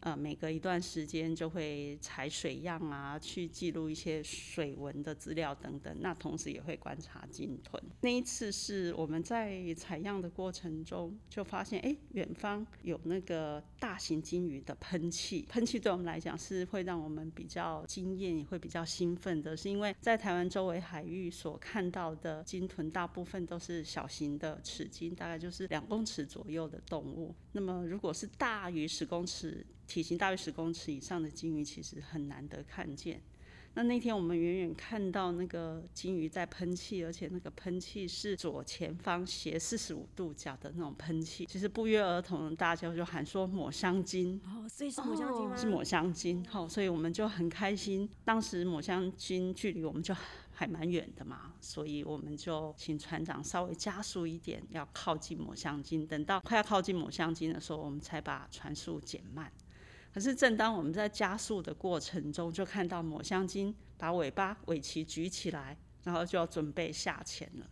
[0.00, 5.94] 呃，每隔一段时间就会采水样啊，去记录一些水文的资料等等。
[6.00, 7.82] 那同时也会观察鲸豚。
[8.00, 15.44] 那一次是我们在采样的过程中就发现，哎，远方有那个大型鲸鱼的喷气。
[15.48, 27.34] 喷气对我们来讲是会让我们比较惊艳，也会比较兴奋的，是因为在台湾周围海域所看到的鲸豚大部分都是小型的齿鲸，大概就是两公尺左右的动物。
[27.52, 33.20] 那么如果是大于十公尺，体型大于十公尺以上的鲸鱼其实很难得看见。
[33.74, 41.46] 那那天我们远远看到那个鲸鱼在喷气，而且那个喷气是左前方斜四十五度角的那种喷气。
[41.46, 44.40] 其实不约而同，大家就喊说抹香鲸。
[44.44, 45.56] 哦，所以是抹香鲸吗？
[45.56, 46.44] 是抹香鲸。
[46.46, 48.08] 好，所以我们就很开心。
[48.24, 50.14] 当时抹香鲸距离我们就
[50.52, 56.04] 还蛮远的嘛，所以我们就请船长稍微加速一点，要靠近抹香鲸。
[56.06, 59.50] 等到快要靠近抹香鲸的时候，我们才把船速减慢。
[60.12, 67.66] 可是，正当我们在加速的过程中，就看到抹香鲸把尾巴尾鳍举起来，然后就要准备下潜了。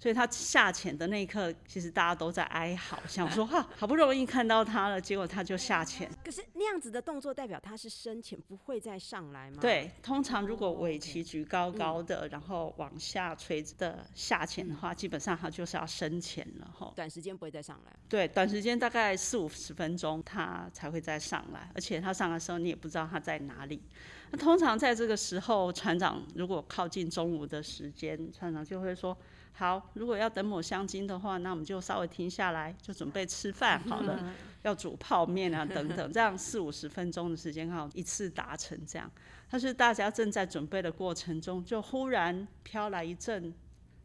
[0.00, 6.10] 所以他下潜的那一刻，其实大家都在哀嚎，想说哈，好不容易看到他了，结果他就下潜。
[6.24, 9.58] 可是那样子的动作代表他是深潜，不会再上来吗？
[9.60, 16.90] 对，通常如果尾鳍举高高的，然后往下垂直的下潜的话，基本上他就是要深潜了哈。
[16.96, 17.92] 短时间不会再上来。
[18.08, 23.82] 对，短时间大概四五十分钟，他才会再上来，而且他上来的时候，你也不知道他在哪里。
[24.30, 29.14] 那通常在这个时候，船长如果靠近中午的时间，船长就会说。
[29.52, 34.32] 好，如果要等抹香鲸的话，那我们就稍微停下来，就准备吃饭好了。
[34.62, 39.10] 要煮泡面啊，等等，这样四五十分钟的时间，好一次达成这样。
[39.50, 43.54] 但是大家正在准备的过程中，就忽然飘来一阵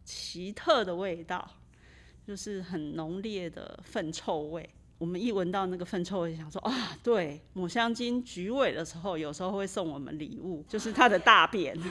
[0.05, 1.45] 奇特的味道，
[2.25, 4.69] 就是很浓烈的粪臭味。
[4.97, 11.77] 我们一闻到那个粪臭味，想说啊，对，抹香鲸菊尾的时候，有时候会送我们礼物，就是它的大便。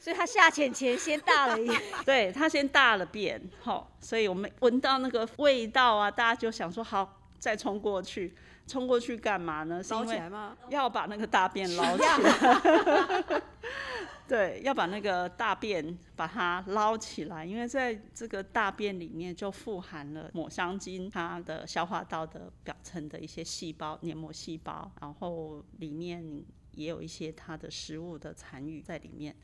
[0.00, 1.70] 所以它下潜前先大了一，
[2.06, 8.34] 对，它先大了便，好，所以我们闻到那个味道啊，大家就想说好，再冲过去，
[8.66, 9.82] 冲过去干嘛呢？
[9.82, 10.56] 是因为捞起来吗？
[10.70, 13.42] 要把那个大便捞起来。
[14.26, 26.24] 对，要把那个大便把它捞起来，因为在这个大便里面就富含了抹香鲸它的消化道的表层的一些细胞、黏膜细胞，然后里面
[26.70, 29.34] 也有一些它的食物的残余在里面。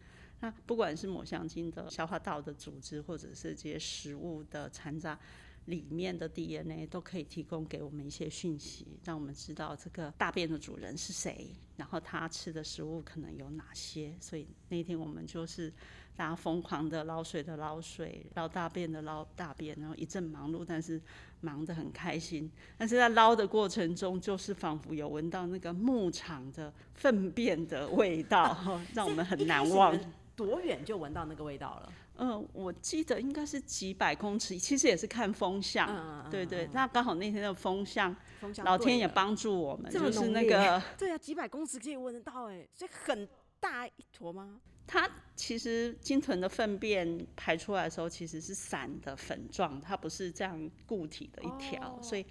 [0.41, 5.19] 那不管是抹香鲸的消化道的组织，或者是这些食物的残渣
[5.65, 14.15] 里面的 DNA，都可以提供给我们一些讯息，让我们知道这个大便的主人是谁，然后他吃的食物可能有哪些。
[14.21, 15.73] 所以那天我们就是
[16.15, 21.01] 大家疯狂的捞水的捞水，捞大便的捞大便，然后一阵忙碌，但是
[21.41, 22.49] 忙得很开心。
[22.77, 28.57] 但是在捞的过程中，就是仿佛有闻到那个牧场的粪便的味道，
[28.95, 29.99] 让我们很难忘。
[30.37, 31.93] 多远就闻到那个味道了？
[32.19, 35.89] 嗯，我记得应该是几百公尺，其实也是看风向。
[35.89, 44.61] 嗯嗯对对，那刚好那天的风向，风向老天也帮助我们，就是那个 对啊，几百公尺可以闻得到哎，所以很大一坨吗？
[44.87, 52.25] 它其实鲸豚的粪便排出来的时候，其实是散的粉状，它不是这样固体的一条，哦所以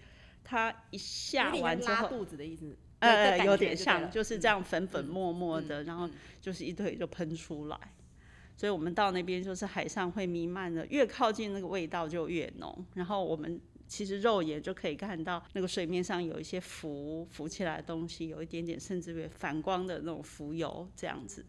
[0.43, 2.77] 它一下完之后，肚子的意思。
[2.99, 7.77] 呃，有点像，就是这样粉粉末末的，嗯然后嗯就是一堆就喷出来。
[8.57, 12.85] 所以我们到那边就是海上会弥漫的，越靠近那个味道就越浓。
[12.93, 21.45] 然后我们其实肉眼就可以看到那个水面上有一些浮浮起来的东西，有一点点甚至于反光的那种浮油这样子。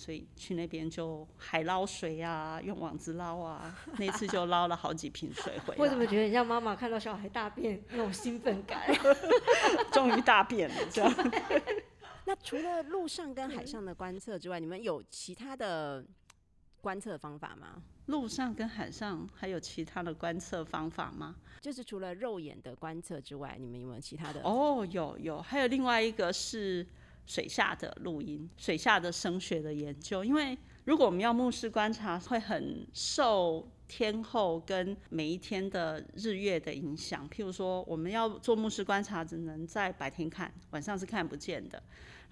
[0.00, 8.80] 所以去那边就海捞水啊，用网子捞啊， 那次就捞了好几瓶水回来我怎么来，觉得很像妈妈看到小孩大便那种兴奋感？
[9.92, 11.14] 终于大便了这样。
[12.24, 16.02] 那除了陆上跟海上的观测之外，你们有其他的
[16.80, 17.82] 观测方法吗？
[18.06, 21.36] 路上跟海上还有其他的观测方法吗？
[21.60, 24.40] 就是除了肉眼的观测之外，你们有没有其他的？
[24.44, 26.86] 哦，有有，还有另外一个是
[27.26, 30.24] 水下的录音，水下的声学的研究。
[30.24, 37.28] 因为如果我们要目视观察，会很受天候跟每一天的日月的影响。
[37.28, 41.82] 譬如说，我们要做目视观察，只能在白天看，晚上是看不见的。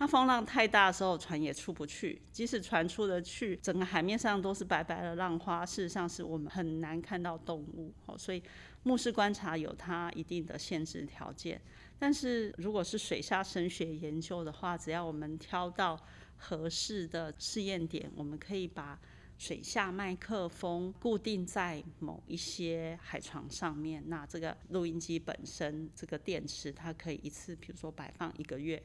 [0.00, 2.22] 那风浪太大的时候，船也出不去。
[2.30, 7.92] 即使船出得去，整个海面上都是白白的浪花，事实上是我们很难看到动物。
[8.06, 8.40] 哦，所以
[8.84, 11.60] 目视观察有它一定的限制条件。
[11.98, 16.00] 但是如果是水下声学研究的话，只要我们挑到
[16.36, 18.98] 合适的试验点，我们可以把
[19.36, 24.02] 水下麦克风固定在某一些海床上面。
[24.06, 28.82] 那这个录音机本身这个电池，它可以一次，比如说摆放一个月。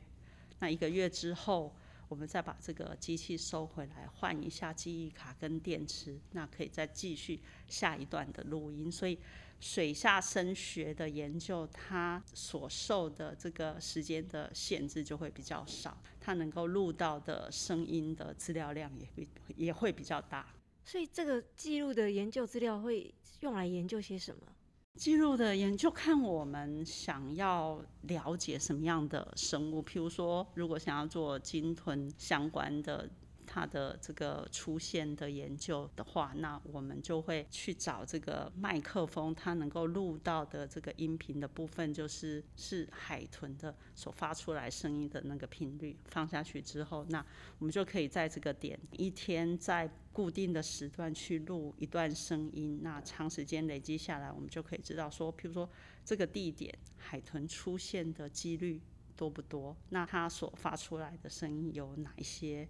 [0.59, 1.75] 那一个月之后，
[2.07, 8.91] 我们再把这个机器收回来，换一下记忆卡跟电池，那可以再继续下一段的录音。
[8.91, 9.17] 所以
[9.59, 20.45] 水下声学的研究，它所受的这个时间的限制就会比较少，它能够录到的声音的资料量也会也会比较大。
[20.83, 24.41] 所以这个记录的研究资料会用来研究些什么？
[24.95, 33.09] 记录的研究看我们想要了解什么样的生物，譬如说，如果想要做鲸豚相关的
[33.53, 47.23] 它的这个出现的研究的话，那我们就会去找这个麦克风，它能够录到的这个音频的部分，就是是海豚的所发出来声音的那个频率放下去之后，那
[47.59, 55.69] 我们就可以在这个点一天在固定的时段去录一段声音，那长时间累积下来，我们就可以知道说，譬如说
[56.03, 58.81] 这个地点海豚出现的几率
[59.15, 62.67] 多不多，那它所发出来的声音有哪一些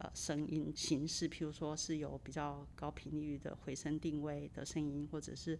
[0.00, 5.58] 呃声音形式，譬如说是有比较高频率的回声定位的声音，或者是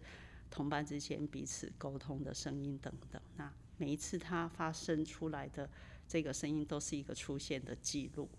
[0.49, 3.21] 同伴之间彼此沟通的声音等等。
[3.37, 5.69] 那每一次它发生出来的
[6.07, 8.29] 这个声音，都是一个出现的记录。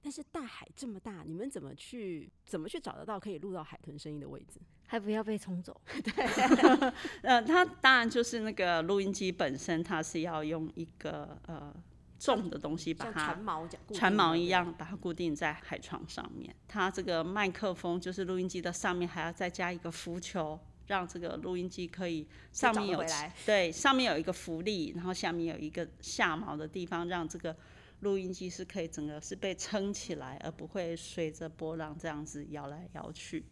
[0.00, 4.60] 但是大海这么大，你们怎么去怎么去找得到可以录到海豚声音的位置？
[4.86, 5.78] 还不要被冲走？
[6.02, 6.24] 对
[7.22, 11.74] 呃，它当然就是那个录音机本身，它是要用一个呃
[12.18, 16.54] 重的东西把它船锚船锚一样把它固定在海床上面。
[16.66, 27.56] 它这个麦克风就是录音机的上面还要再加一个浮球，让这个录音机可以上面有来对上面有一个浮力，然后下面有一个下锚的地方，让这个
[28.00, 33.44] 录音机是可以整个是被撑起来，而不会随着波浪这样子摇来摇去。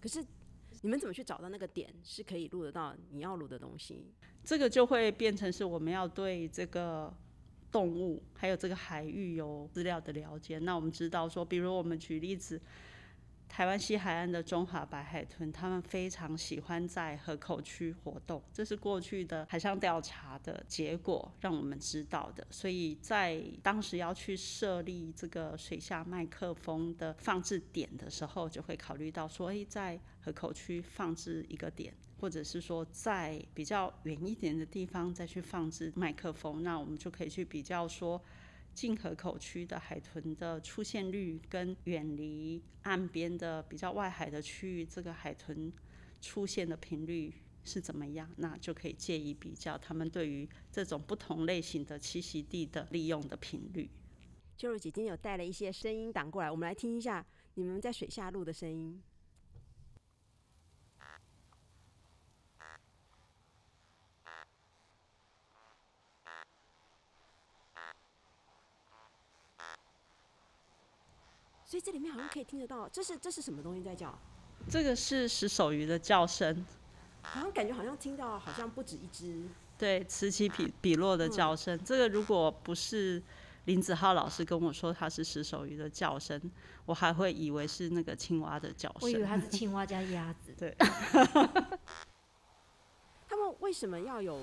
[0.00, 0.24] 可是
[0.82, 4.12] 你们怎么去找到那个点是可以录得到你要录的东西？
[4.44, 7.12] 这个就会变成是我们要对这个
[7.70, 10.58] 动物还有这个海域有资料的了解。
[10.58, 12.60] 那我们知道说，比如我们举例子。
[13.48, 22.46] 台湾西海岸的中华白海豚，他们非常喜欢在河口区活动，这是过去的海上调查的结果，让我们知道的。
[22.50, 38.22] 所以在当时要去设立这个水下麦克风的放置点的时候，就会考虑到说，诶，在河口区放置一个点，或者是说在比较远一点的地方再去放置麦克风，那我们就可以去比较说。
[38.78, 45.72] 近河口区的海豚的出现率跟远离岸边的比较外海的区域，这个海豚
[46.20, 48.30] 出现的频率是怎么样？
[48.36, 53.90] 那就可以借以比较他们对于这种不同类型的栖息地的利用的频率。
[54.56, 59.02] 秋如姐今天有带了一些声音档过来，我们来听一下你们在水下录的声音。
[71.68, 74.18] 所以这里面好像可以听得到，这是这是什么东西在叫？
[74.70, 76.64] 这个是石手鱼的叫声，
[77.20, 79.42] 好像感觉好像听到好像不止一只。
[79.76, 81.78] 对，此起彼彼落的叫声。
[81.84, 83.22] 这个如果不是
[83.66, 86.40] 林子浩老师跟我说它是石手鱼的叫声，
[86.86, 89.00] 我还会以为是那个青蛙的叫声。
[89.02, 90.54] 我以为它是青蛙加鸭子。
[90.56, 90.74] 对。
[93.28, 94.40] 他们为什么要有？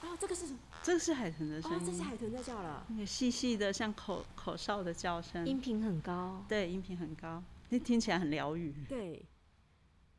[0.00, 0.58] 啊，这个是什么？
[0.82, 1.84] 这个是海豚的声音。
[1.84, 2.86] 这是海豚在叫了。
[2.88, 5.46] 那个细细的，像口口哨的叫声。
[5.46, 6.44] 音频很高。
[6.48, 8.72] 对，音频很高，那听起来很疗愈。
[8.88, 9.24] 对。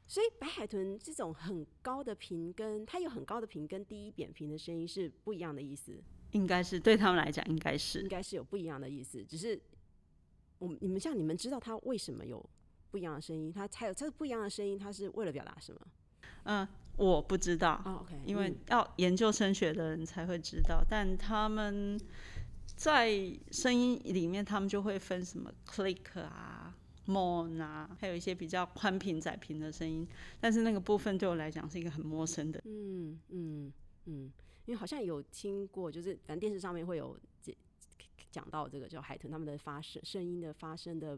[0.06, 6.02] 所以白海豚这种很高的频，跟它有很高的频，跟低一扁平的声音是不一样的意思。
[6.32, 8.02] 应该是对他们来讲，应该是。
[8.02, 9.60] 应该是有不一样的意思，只是
[10.58, 12.44] 我你们像你们知道它为什么有
[12.90, 13.54] 不一样的声音？
[13.54, 15.82] 它才有这个不一样的声音，它是为了表达什么？
[16.44, 16.68] 嗯。
[17.00, 20.84] 我不知道，因为要研究声学的人才会知道。
[20.88, 21.98] 但他们
[22.76, 23.10] 在
[23.52, 26.76] 声音里面，他们就会分什么 click 啊、
[27.08, 30.06] moan 啊，还有一些比较宽频、窄频的声音。
[30.42, 32.62] 但是那个部分对我来讲是一个很陌生的。
[32.66, 33.74] 嗯嗯
[34.04, 34.32] 嗯，
[34.66, 37.56] 因为好像有听过，就是反正电视上面会有讲
[38.30, 41.18] 讲到这个叫海豚他们的发声声音的发声的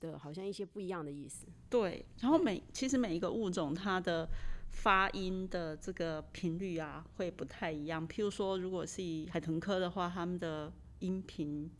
[0.00, 1.46] 的，好像一些不一样的意思。
[1.70, 4.28] 对，然后每其实每一个物种它的。
[4.72, 8.06] 发音的这个频率啊，会不太一样。
[8.08, 11.70] 譬如说，如果是海豚科的话，他们的音频，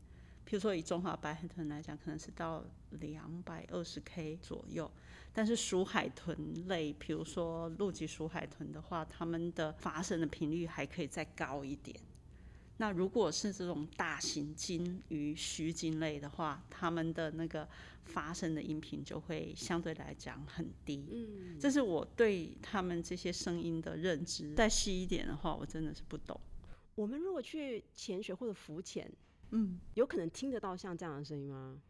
[0.47, 2.63] 譬如说以中华白海豚来讲，可能是到
[3.01, 4.89] 两百二十 K 左右。
[5.33, 11.99] 但是属海豚类，譬如说陆籍属海豚的话，它们的发声的频率还可以再高一点。
[12.79, 17.69] 那如果是这种大型鲸鱼、须鲸类的话，它们的那个
[18.07, 21.07] 发声的音频就会相对来讲很低。
[21.13, 24.53] 嗯，这是我对他们这些声音的认知。
[24.55, 26.41] 再细一点的话，我真的是不懂。
[26.97, 29.09] 我们如果去潜水或者浮潜，
[29.51, 31.81] 嗯，有可能听得到像这样的声音吗？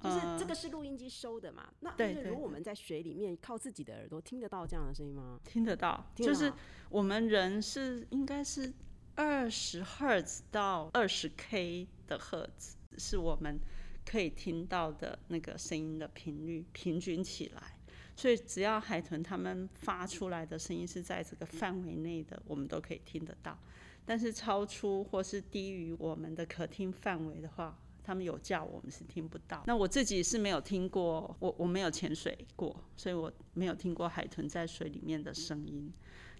[0.00, 1.72] 就是这个是录音机收的嘛？
[1.78, 5.38] 那但是如果我们在水里面靠自己的耳朵听得到这样的声音吗？
[5.44, 6.52] 听得到，就是
[6.90, 8.72] 我们人是应该是。
[9.14, 13.60] 二十赫兹到二十 K 的赫兹是我们
[14.04, 17.62] 可以听到的那个声音的频率，平均起来。
[18.14, 23.58] 所以只要海豚它们发出来的声音是在这个范围内的，我们都可以听得到。
[24.04, 29.62] 但是超出或是低于我们的可听范围的话，它们有叫我们是听不到。
[29.66, 35.92] 那我自己是没有听过，我我没有潜水过，所以我没有听过海豚在水里面的声音。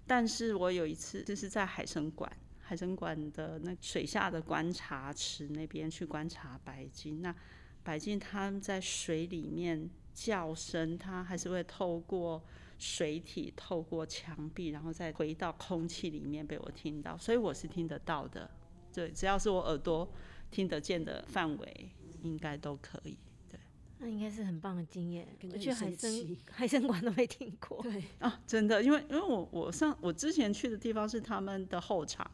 [0.07, 2.31] 但是我有一次就是在海生馆。
[2.73, 7.35] 海参馆的那水下的观察池那边去观察白鲸，那
[7.83, 12.43] 白鲸它在水里面叫声，它还是会透过
[12.79, 18.51] 水体、透过墙壁，然后再回到空气里面被我听到，所以我是听得到的。
[18.91, 20.11] 对，只要是我耳朵
[20.51, 21.91] 听得见的范围，
[22.23, 23.19] 应该都可以。
[23.51, 23.61] 对，
[23.99, 25.29] 那应该是很棒的经验。
[25.53, 26.11] 我去海参
[26.51, 27.83] 海参馆都没听过。
[27.83, 32.31] 对啊，真的，因为因为我我上我之前去的地方是他们的后场。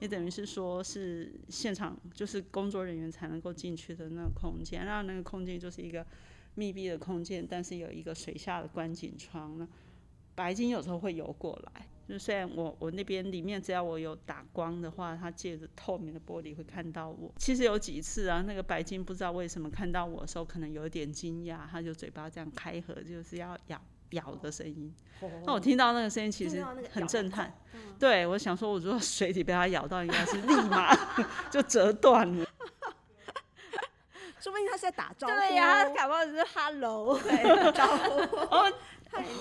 [0.00, 6.04] 也等于是说，是现场就是工作人员才能够进去的那个空间，然后那个空间就是一个
[6.56, 9.68] 密闭的空间，但是有一个水下的观景窗呢。
[10.34, 17.30] 白鲸有时候会游过来，就虽然我我那边里面只要我有打光的话，它借着透明的玻璃会看到我。
[17.36, 23.78] 其实有几次啊，那个白鲸不知道为什么看到我的时候，可能有一点惊讶，它就嘴巴这样开合，就是要咬。
[24.10, 24.92] 咬的声音，
[25.44, 27.52] 那我听到那个声音其实很震撼。
[27.98, 30.94] 对，我想说，我如果水底被它咬到，应该是立马
[31.50, 32.46] 就折断了。
[34.40, 35.34] 说不定它是在打招呼。
[35.34, 38.36] 对呀，它搞不好是 hello，对， 招呼。
[38.54, 38.72] 哦，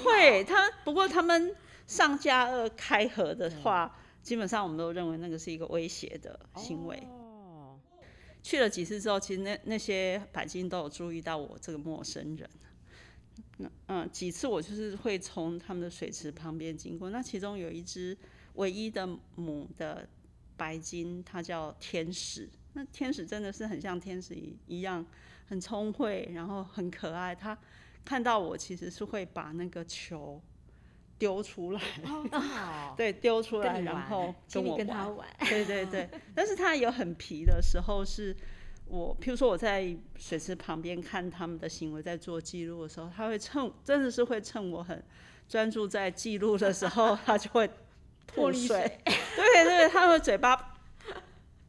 [0.04, 1.56] 会，他不过他们
[1.88, 7.02] 上加二开合的话，基本上我们都认为那个是一个威胁的行为。
[7.10, 7.80] 哦，
[8.44, 12.50] 去了几次之后，其实那那些百姓都有注意到我这个陌生人。
[13.62, 18.18] 那嗯，几次我就是会从他们的水池旁边经过，那其中有一只
[18.54, 20.08] 唯一的母的
[20.56, 22.50] 白金，它叫天使。
[22.74, 25.06] 那天使真的是很像天使一一样，
[25.48, 27.36] 很聪慧，然后很可爱。
[27.36, 27.58] 它
[28.06, 30.42] 看到我其实是会把那个球
[31.18, 31.82] 丢出来，
[32.96, 34.78] 对，丢出来，然后跟我玩。
[34.78, 38.34] 跟他玩，对对对，但是它有很皮的时候，是
[38.90, 45.02] 我，譬如说我在水池旁边看他们的行为，在做记录的时候，他会趁真的是会趁我很
[45.48, 47.70] 专注在记录的时候，他就会
[48.26, 49.00] 吐水。
[49.06, 50.76] 对对，他的嘴巴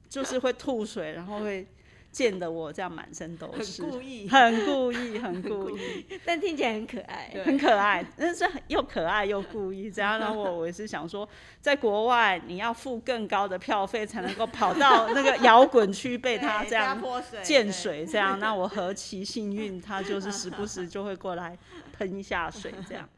[0.08, 1.66] 就是会吐水，然后会
[2.12, 6.04] 溅得我这样满身都很是，故意， 很故意，很故意。
[6.24, 7.30] 但听起来很可爱。
[7.44, 10.18] 很可爱，但是又可爱又故意这样。
[10.18, 11.28] 然后我我也是想说，
[11.60, 17.00] 在国外你要付更高的票费才能够跑到那个摇滚区 被他这样
[17.44, 21.56] 溅水这样，那我何其幸运，他就是时不时就会过来
[21.92, 23.08] 喷一下水这样。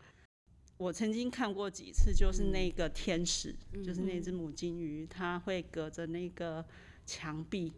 [0.76, 6.64] 我曾经看过几次，就是那个天使，就是那只母金鱼，它会隔着那个
[7.06, 7.72] 墙壁，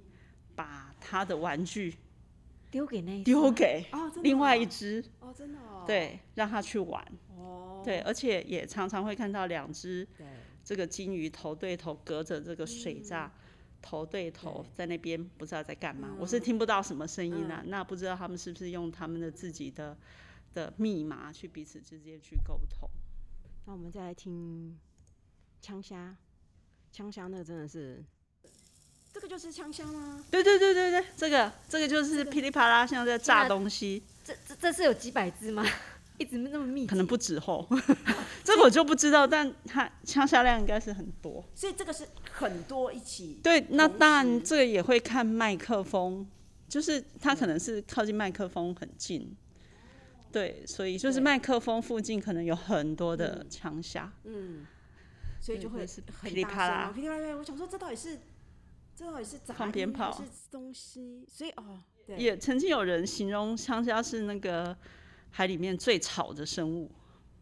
[0.54, 1.96] 把他的玩具
[2.70, 3.86] 丢给那丢给
[4.22, 7.04] 另外一哦只，哦，真的哦，对，让他去玩。
[7.36, 10.26] 哦，对，而且也常常会看到两只对，
[10.64, 13.30] 这个金鱼头对头隔着这个水闸，
[13.82, 16.16] 头对头在那边不知道在干嘛。
[16.18, 19.96] 我是听不到什么声音啊，那不知道他们是不是用他们的自己的
[20.52, 22.88] 的密码去彼此之间去沟通。
[23.66, 24.78] 那我们再来听
[25.60, 26.16] 枪虾，
[26.90, 28.04] 枪虾那个真的是，
[29.14, 30.24] 这个就是枪虾吗？
[30.28, 35.64] 对对对对对，这个这个就是噼里啪啦像在炸东西，这这这是有几百只吗？
[36.18, 37.66] 一直那么密，可能不止后，
[38.44, 41.44] 这个我就不知道，但它枪虾量应该是很多。
[41.54, 46.24] 所以这个是很多一起，对，那同当然时这个也会看麦克风，
[46.68, 49.36] 就是它可能是靠近麦克风很近，
[50.30, 51.24] 对，所以就是对。
[51.24, 54.64] 麦克风附近可能有很多的枪下，嗯，
[55.40, 56.74] 所以就会是很噼里啪啦。
[56.76, 57.34] 大声哦噼里啪啦。
[57.36, 58.20] 我想说，这到底是
[58.94, 61.24] 这到底是杂放鞭音还炮是东西？
[61.28, 64.76] 所以哦，对，也曾经有人形容香虾是那个
[65.30, 66.92] 海里面最吵的生物，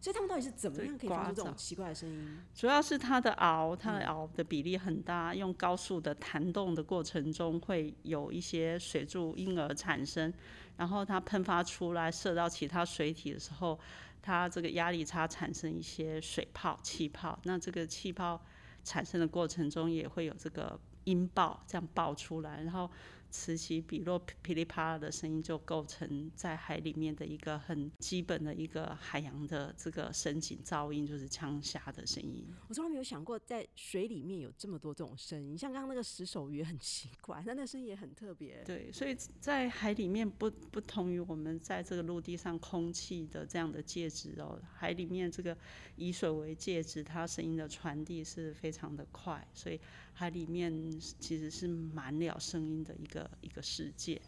[0.00, 2.38] 所以他们到底是怎么对样可以发出这种奇怪的声音？
[2.54, 10.32] 主要是它的螯，它的螯的比例很大，用高速的弹动的过程中会有一些水柱因而产生，
[10.78, 13.78] 然后它喷发出来射到其他水体的时候，
[14.22, 18.42] 它这个压力差产生一些水泡、气泡，那这个气泡
[18.82, 22.90] 产生的过程中也会有这个音爆这样爆出来，然后
[23.30, 32.46] 此起彼落、噼里啪啦的声音就构成在海里面的一个很基本的一个海洋的这个深井噪音，就是枪虾的声音。
[32.68, 35.56] 我从来没有想过，在水里面有这么多这种声音。
[35.56, 38.62] 像刚刚那个石手鱼很奇怪，但那声音也很特别。
[38.64, 45.56] 对，所以在海里面不不同于我们在这个陆地上空气的这样的介质哦，海里面这个
[45.96, 49.80] 以水为介质，它声音的传递是非常的快，所以
[50.22, 50.72] 海里面
[51.18, 54.22] 其实是满了声音的一个一个世界。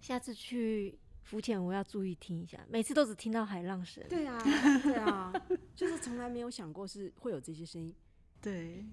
[0.00, 4.02] 下次去浮潜我要注意听一下，每次都只听到海浪声。
[4.08, 4.38] 对啊，
[4.82, 5.30] 对啊，
[5.76, 7.94] 就是从来没有想过是会有这些声音。
[8.40, 8.86] 对，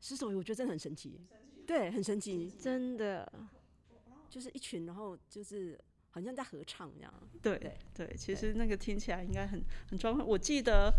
[0.00, 1.20] 石手鱼我觉得真的很神奇，
[1.66, 3.32] 对，很神奇，真的，
[4.30, 5.76] 就是一群，然后就是
[6.10, 7.12] 好像在合唱这样。
[7.42, 10.24] 对对对，其实那个听起来应该很很壮观。
[10.24, 10.94] 我记得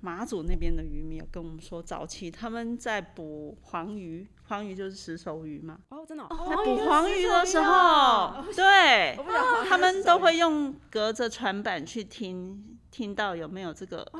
[0.00, 5.78] 马祖那边的渔民有跟我们说，早期他们在捕黄鱼，黄鱼就是石手鱼嘛。
[5.90, 9.16] 哦，真的、在哦，捕黄鱼的时哦候，对。
[9.68, 14.10] 他们都会用隔着船板去听，听到有没有这个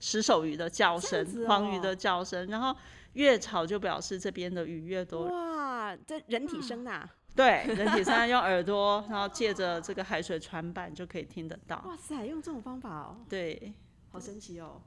[0.00, 2.76] 石手鱼的叫声黄鱼哦的叫声，然后
[3.12, 5.26] 越吵就表示这边的鱼越多。
[5.28, 11.82] 哇，这人体声呐、对，人体上用耳朵，然后借着这个海水船板就可以听得到。
[11.86, 13.72] 哇塞，用这种方法哦，对。
[14.10, 14.82] 好神奇哦。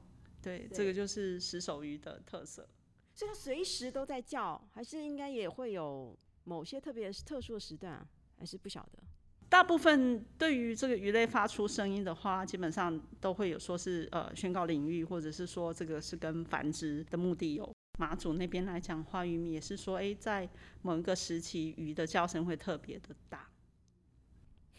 [0.46, 2.68] 对，对这个就是石手鱼的特色。
[3.12, 8.06] 所以它随时都在叫，还是应该也会有某些特别特殊的时段啊，
[8.38, 9.02] 还是不晓得。
[9.48, 17.74] 大部分对于这个鱼类发出声音的话，基本上都会有说是呃宣告领域，或者是说这个是跟繁殖的目的有。
[17.98, 20.48] 马祖那边来讲，花鱼米也是说，哎，在
[20.82, 23.48] 某一个时期，鱼的叫声会特别的大。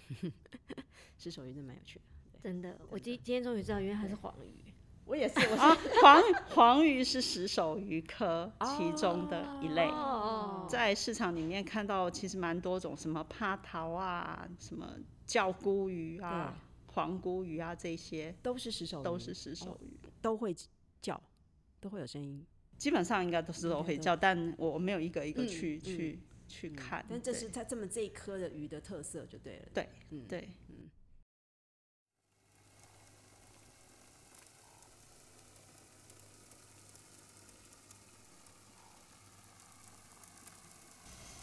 [1.17, 2.39] 石手鱼真蛮有趣的。
[2.43, 4.66] 真的，我今今天终于知道，原来它是黄鱼。
[5.07, 10.67] 我也是，我啊， 黄黄鱼是石首鱼科其中的一类，哦。
[10.69, 14.85] 在市场里面看到其实蛮多种，什么趴桃啊，什么
[15.25, 16.53] 叫菇鱼啊，
[16.87, 20.53] 黄骨鱼啊这些都是石首鱼，都是石首鱼，都会
[21.01, 21.19] 叫，
[21.79, 22.45] 都会有声音。
[22.77, 25.81] 基本上应该都是都会叫，但我没有一个一个嗯去、嗯。
[25.83, 27.05] 去去看。
[27.09, 29.65] 但这是它这么这一颗的鱼的特色就对了。
[29.73, 30.47] 对，嗯，对，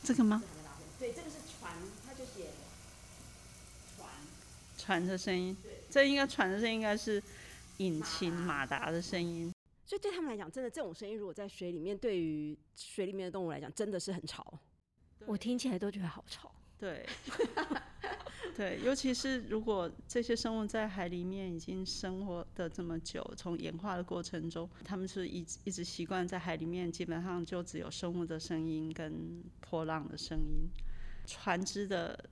[0.05, 0.43] 这个吗？
[0.99, 1.73] 对，这个是船，
[2.07, 2.51] 它就写
[3.97, 4.11] 船。
[4.77, 5.57] 船的声音，
[5.89, 7.23] 这应该船的声音应该是
[7.79, 9.51] 引擎马达的声音。
[9.87, 14.61] 所以对他们来讲，真的这种声音如果在水里面，对于水里面的动物来讲，真的是很吵。
[15.25, 16.53] 我听起来都觉得好吵。
[16.79, 17.09] 对，
[18.57, 30.69] 对，尤其是如果这些生物在海里面已经生活的这么久，从演化的过程中，他们是一直一直习惯在海里面，基本上就只有生物的声音跟波浪的声音，
[31.27, 32.29] 船只的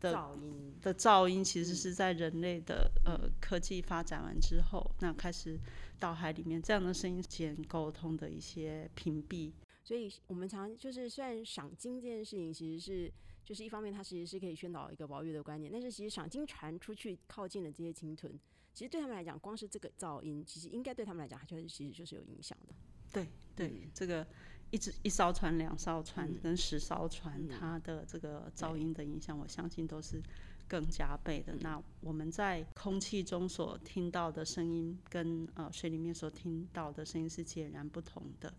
[0.00, 5.58] 的噪音，的噪音其实是在人类的呃科技发展完之后，那开始
[5.98, 9.50] 到海里面这样的声音间沟通的一些屏蔽。
[9.82, 13.12] 所以我们常就是虽然赏金这件事情其实是
[13.44, 18.32] 就是一方面，它其实是可以宣导一个保育的观念，但是其实赏金船出去靠近了这些鲸豚，
[18.72, 22.74] 其实对他们来讲，光是这个噪音，其实应该对他们来讲，它就是其实就是有影响的。
[23.12, 24.26] 对对，嗯这个
[24.70, 30.20] 一只一艘船、两艘船嗯跟十艘船，嗯它的这个噪音的影响，我相信都是
[30.66, 31.54] 更加倍的。
[31.54, 38.52] 嗯那我们在空气中所听到的声音，跟呃水里面所听到的声音是截然不同的。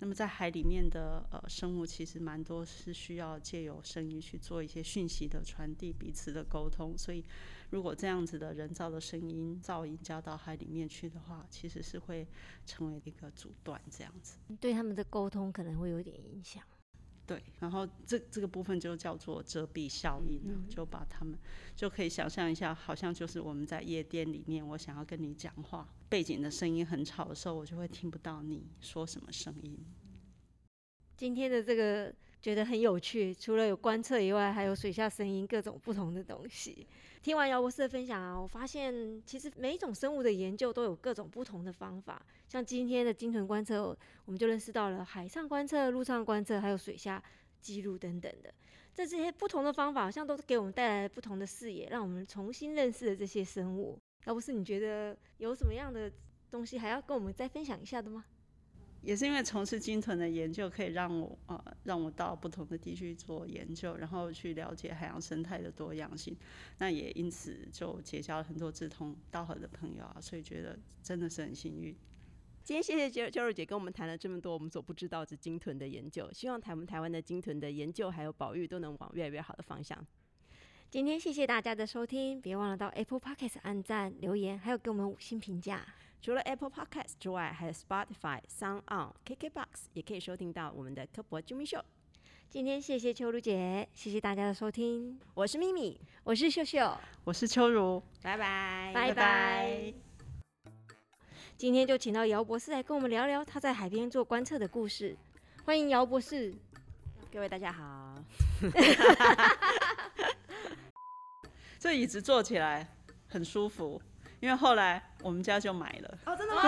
[0.00, 6.96] 那么在海里面的呃生物，其实蛮多是需要借由声音去做一些讯息的传递、彼此的沟通。
[6.96, 7.24] 所以，
[7.70, 12.26] 如果这样子的人造的声音噪音加到海里面去的话，其实是会
[12.64, 14.38] 成为一个阻断这样子。
[14.60, 16.62] 对他们的沟通可能会有点影响。
[17.28, 21.38] 对，然后这这个部分就叫做遮蔽效应啊，就把他们
[21.76, 29.78] 就可以想象一下，好像就是我们在夜店里面，我想要跟你讲话，背景的声音很吵的时候，我就会听不到你说什么声音。
[31.18, 36.86] 今天的这个觉得很有趣，除了有观测以外，还有水下声音各种不同的东西。
[37.20, 42.24] 听完姚博士的分享啊，我发现其实每一种生物的研究都有各种不同的方法。
[42.48, 47.22] 像今天的鲸豚观测，我们就认识到了海上观测、陆上观测，还有水下
[47.60, 48.54] 记录等等的。
[48.94, 53.98] 这这些不同的方法，好像都给我们带来了不同的视野，让我们重新认识了这些生物。
[54.26, 56.10] 姚博士，你觉得有什么样的
[56.50, 58.24] 东西还要跟我们再分享一下的吗？
[59.00, 66.36] 也是因为从事鲸豚的研究，可以让我呃让我到不同的地区做研究，然后去了解海洋生态的多样性。
[66.78, 71.96] 那也因此就结交了很多志同道合的朋友啊，所以觉得真的是很幸运。
[72.64, 80.06] 今天谢谢秋秋如姐跟我们谈了这么多我们所不知道的鲸豚的研究，希望台我们台湾的鲸豚的研究还有保育都能往越来越好的方向。
[80.90, 85.86] 今天谢谢大家的收听，别忘了到 Apple Podcast 按赞、留言，还有给我们五星评价。
[86.20, 91.82] 除了 Apple Podcast 之外，还有 Spotify、Sound On、KKBox 也可以收听到我们的科博 Jimmy Show。
[92.50, 99.94] 今天谢谢秋如姐，谢谢大家的收听，我是咪咪，我是秀秀，我是秋如，拜拜，拜拜。
[101.56, 105.16] 今天就请到姚博士来跟我们聊聊他在海边做观测的故事。
[105.64, 106.52] 欢迎姚博士。
[107.32, 108.16] 各位大家好。
[111.78, 112.88] 这椅子坐起来
[113.28, 114.02] 很舒服，
[114.40, 116.18] 因为后来我们家就买了。
[116.26, 116.62] 哦，真的吗？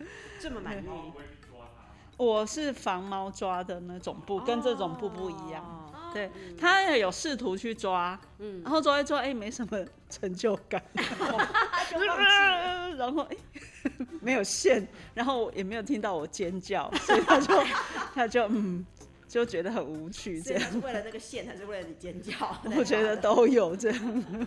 [0.40, 0.86] 这么满意，
[2.16, 5.62] 我是防猫抓的那种布，跟这种布不一样。
[5.64, 5.82] 哦
[6.14, 10.82] 对，他也有试图去抓，嗯然后抓一抓，哎、没什么成就感
[12.96, 13.36] 然后哎、
[14.22, 17.64] 没有线，然后也没有听到我尖叫，所以他就
[18.14, 18.86] 他就嗯，
[19.28, 20.70] 就觉得很无趣这样。
[20.70, 22.34] 是为了那个线，还是为了你尖叫？
[22.76, 24.46] 我觉得都有这样。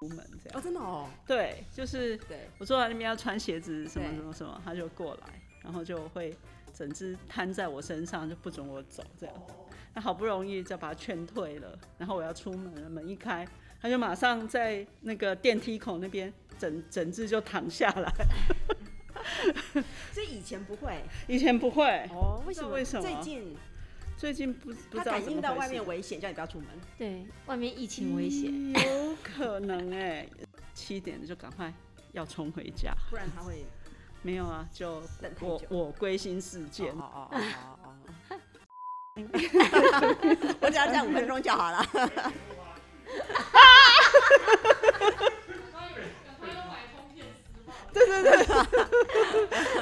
[0.00, 5.26] 出门这样，哦，真的哦，对，就是对，我坐在那边要穿鞋子什么什么什么，他就过来，
[5.62, 6.34] 然后就会
[6.72, 9.34] 整只摊在我身上，就不准我走这样。
[9.92, 13.46] 那好不容易就把他劝退了，然后我要出门了，门一开，
[13.82, 18.10] 他就马上在那个电梯口那边整 整只就躺下来。
[20.12, 20.94] 所以以前不会。
[21.28, 22.70] 以前不会，哦，为什么？
[22.70, 23.02] 为什么？
[23.02, 23.54] 最近
[24.20, 26.66] 最近不不道感应到外面危险，叫你不要出门。
[26.98, 30.28] 对，外面疫情危险，嗯有可能哎、
[30.74, 31.72] 七点就赶快
[32.12, 32.92] 要冲回家。
[33.08, 33.64] 不然他会
[34.20, 36.92] 没有啊，就我等太久我归心似箭。
[36.92, 38.40] 哦哦哦哦哦。
[40.60, 41.82] 我只要站五分钟就好了。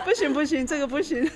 [0.04, 1.28] 不行不行，这个不行。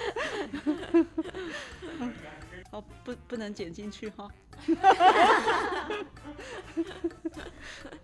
[2.70, 4.28] 哦，不不能剪进去哈。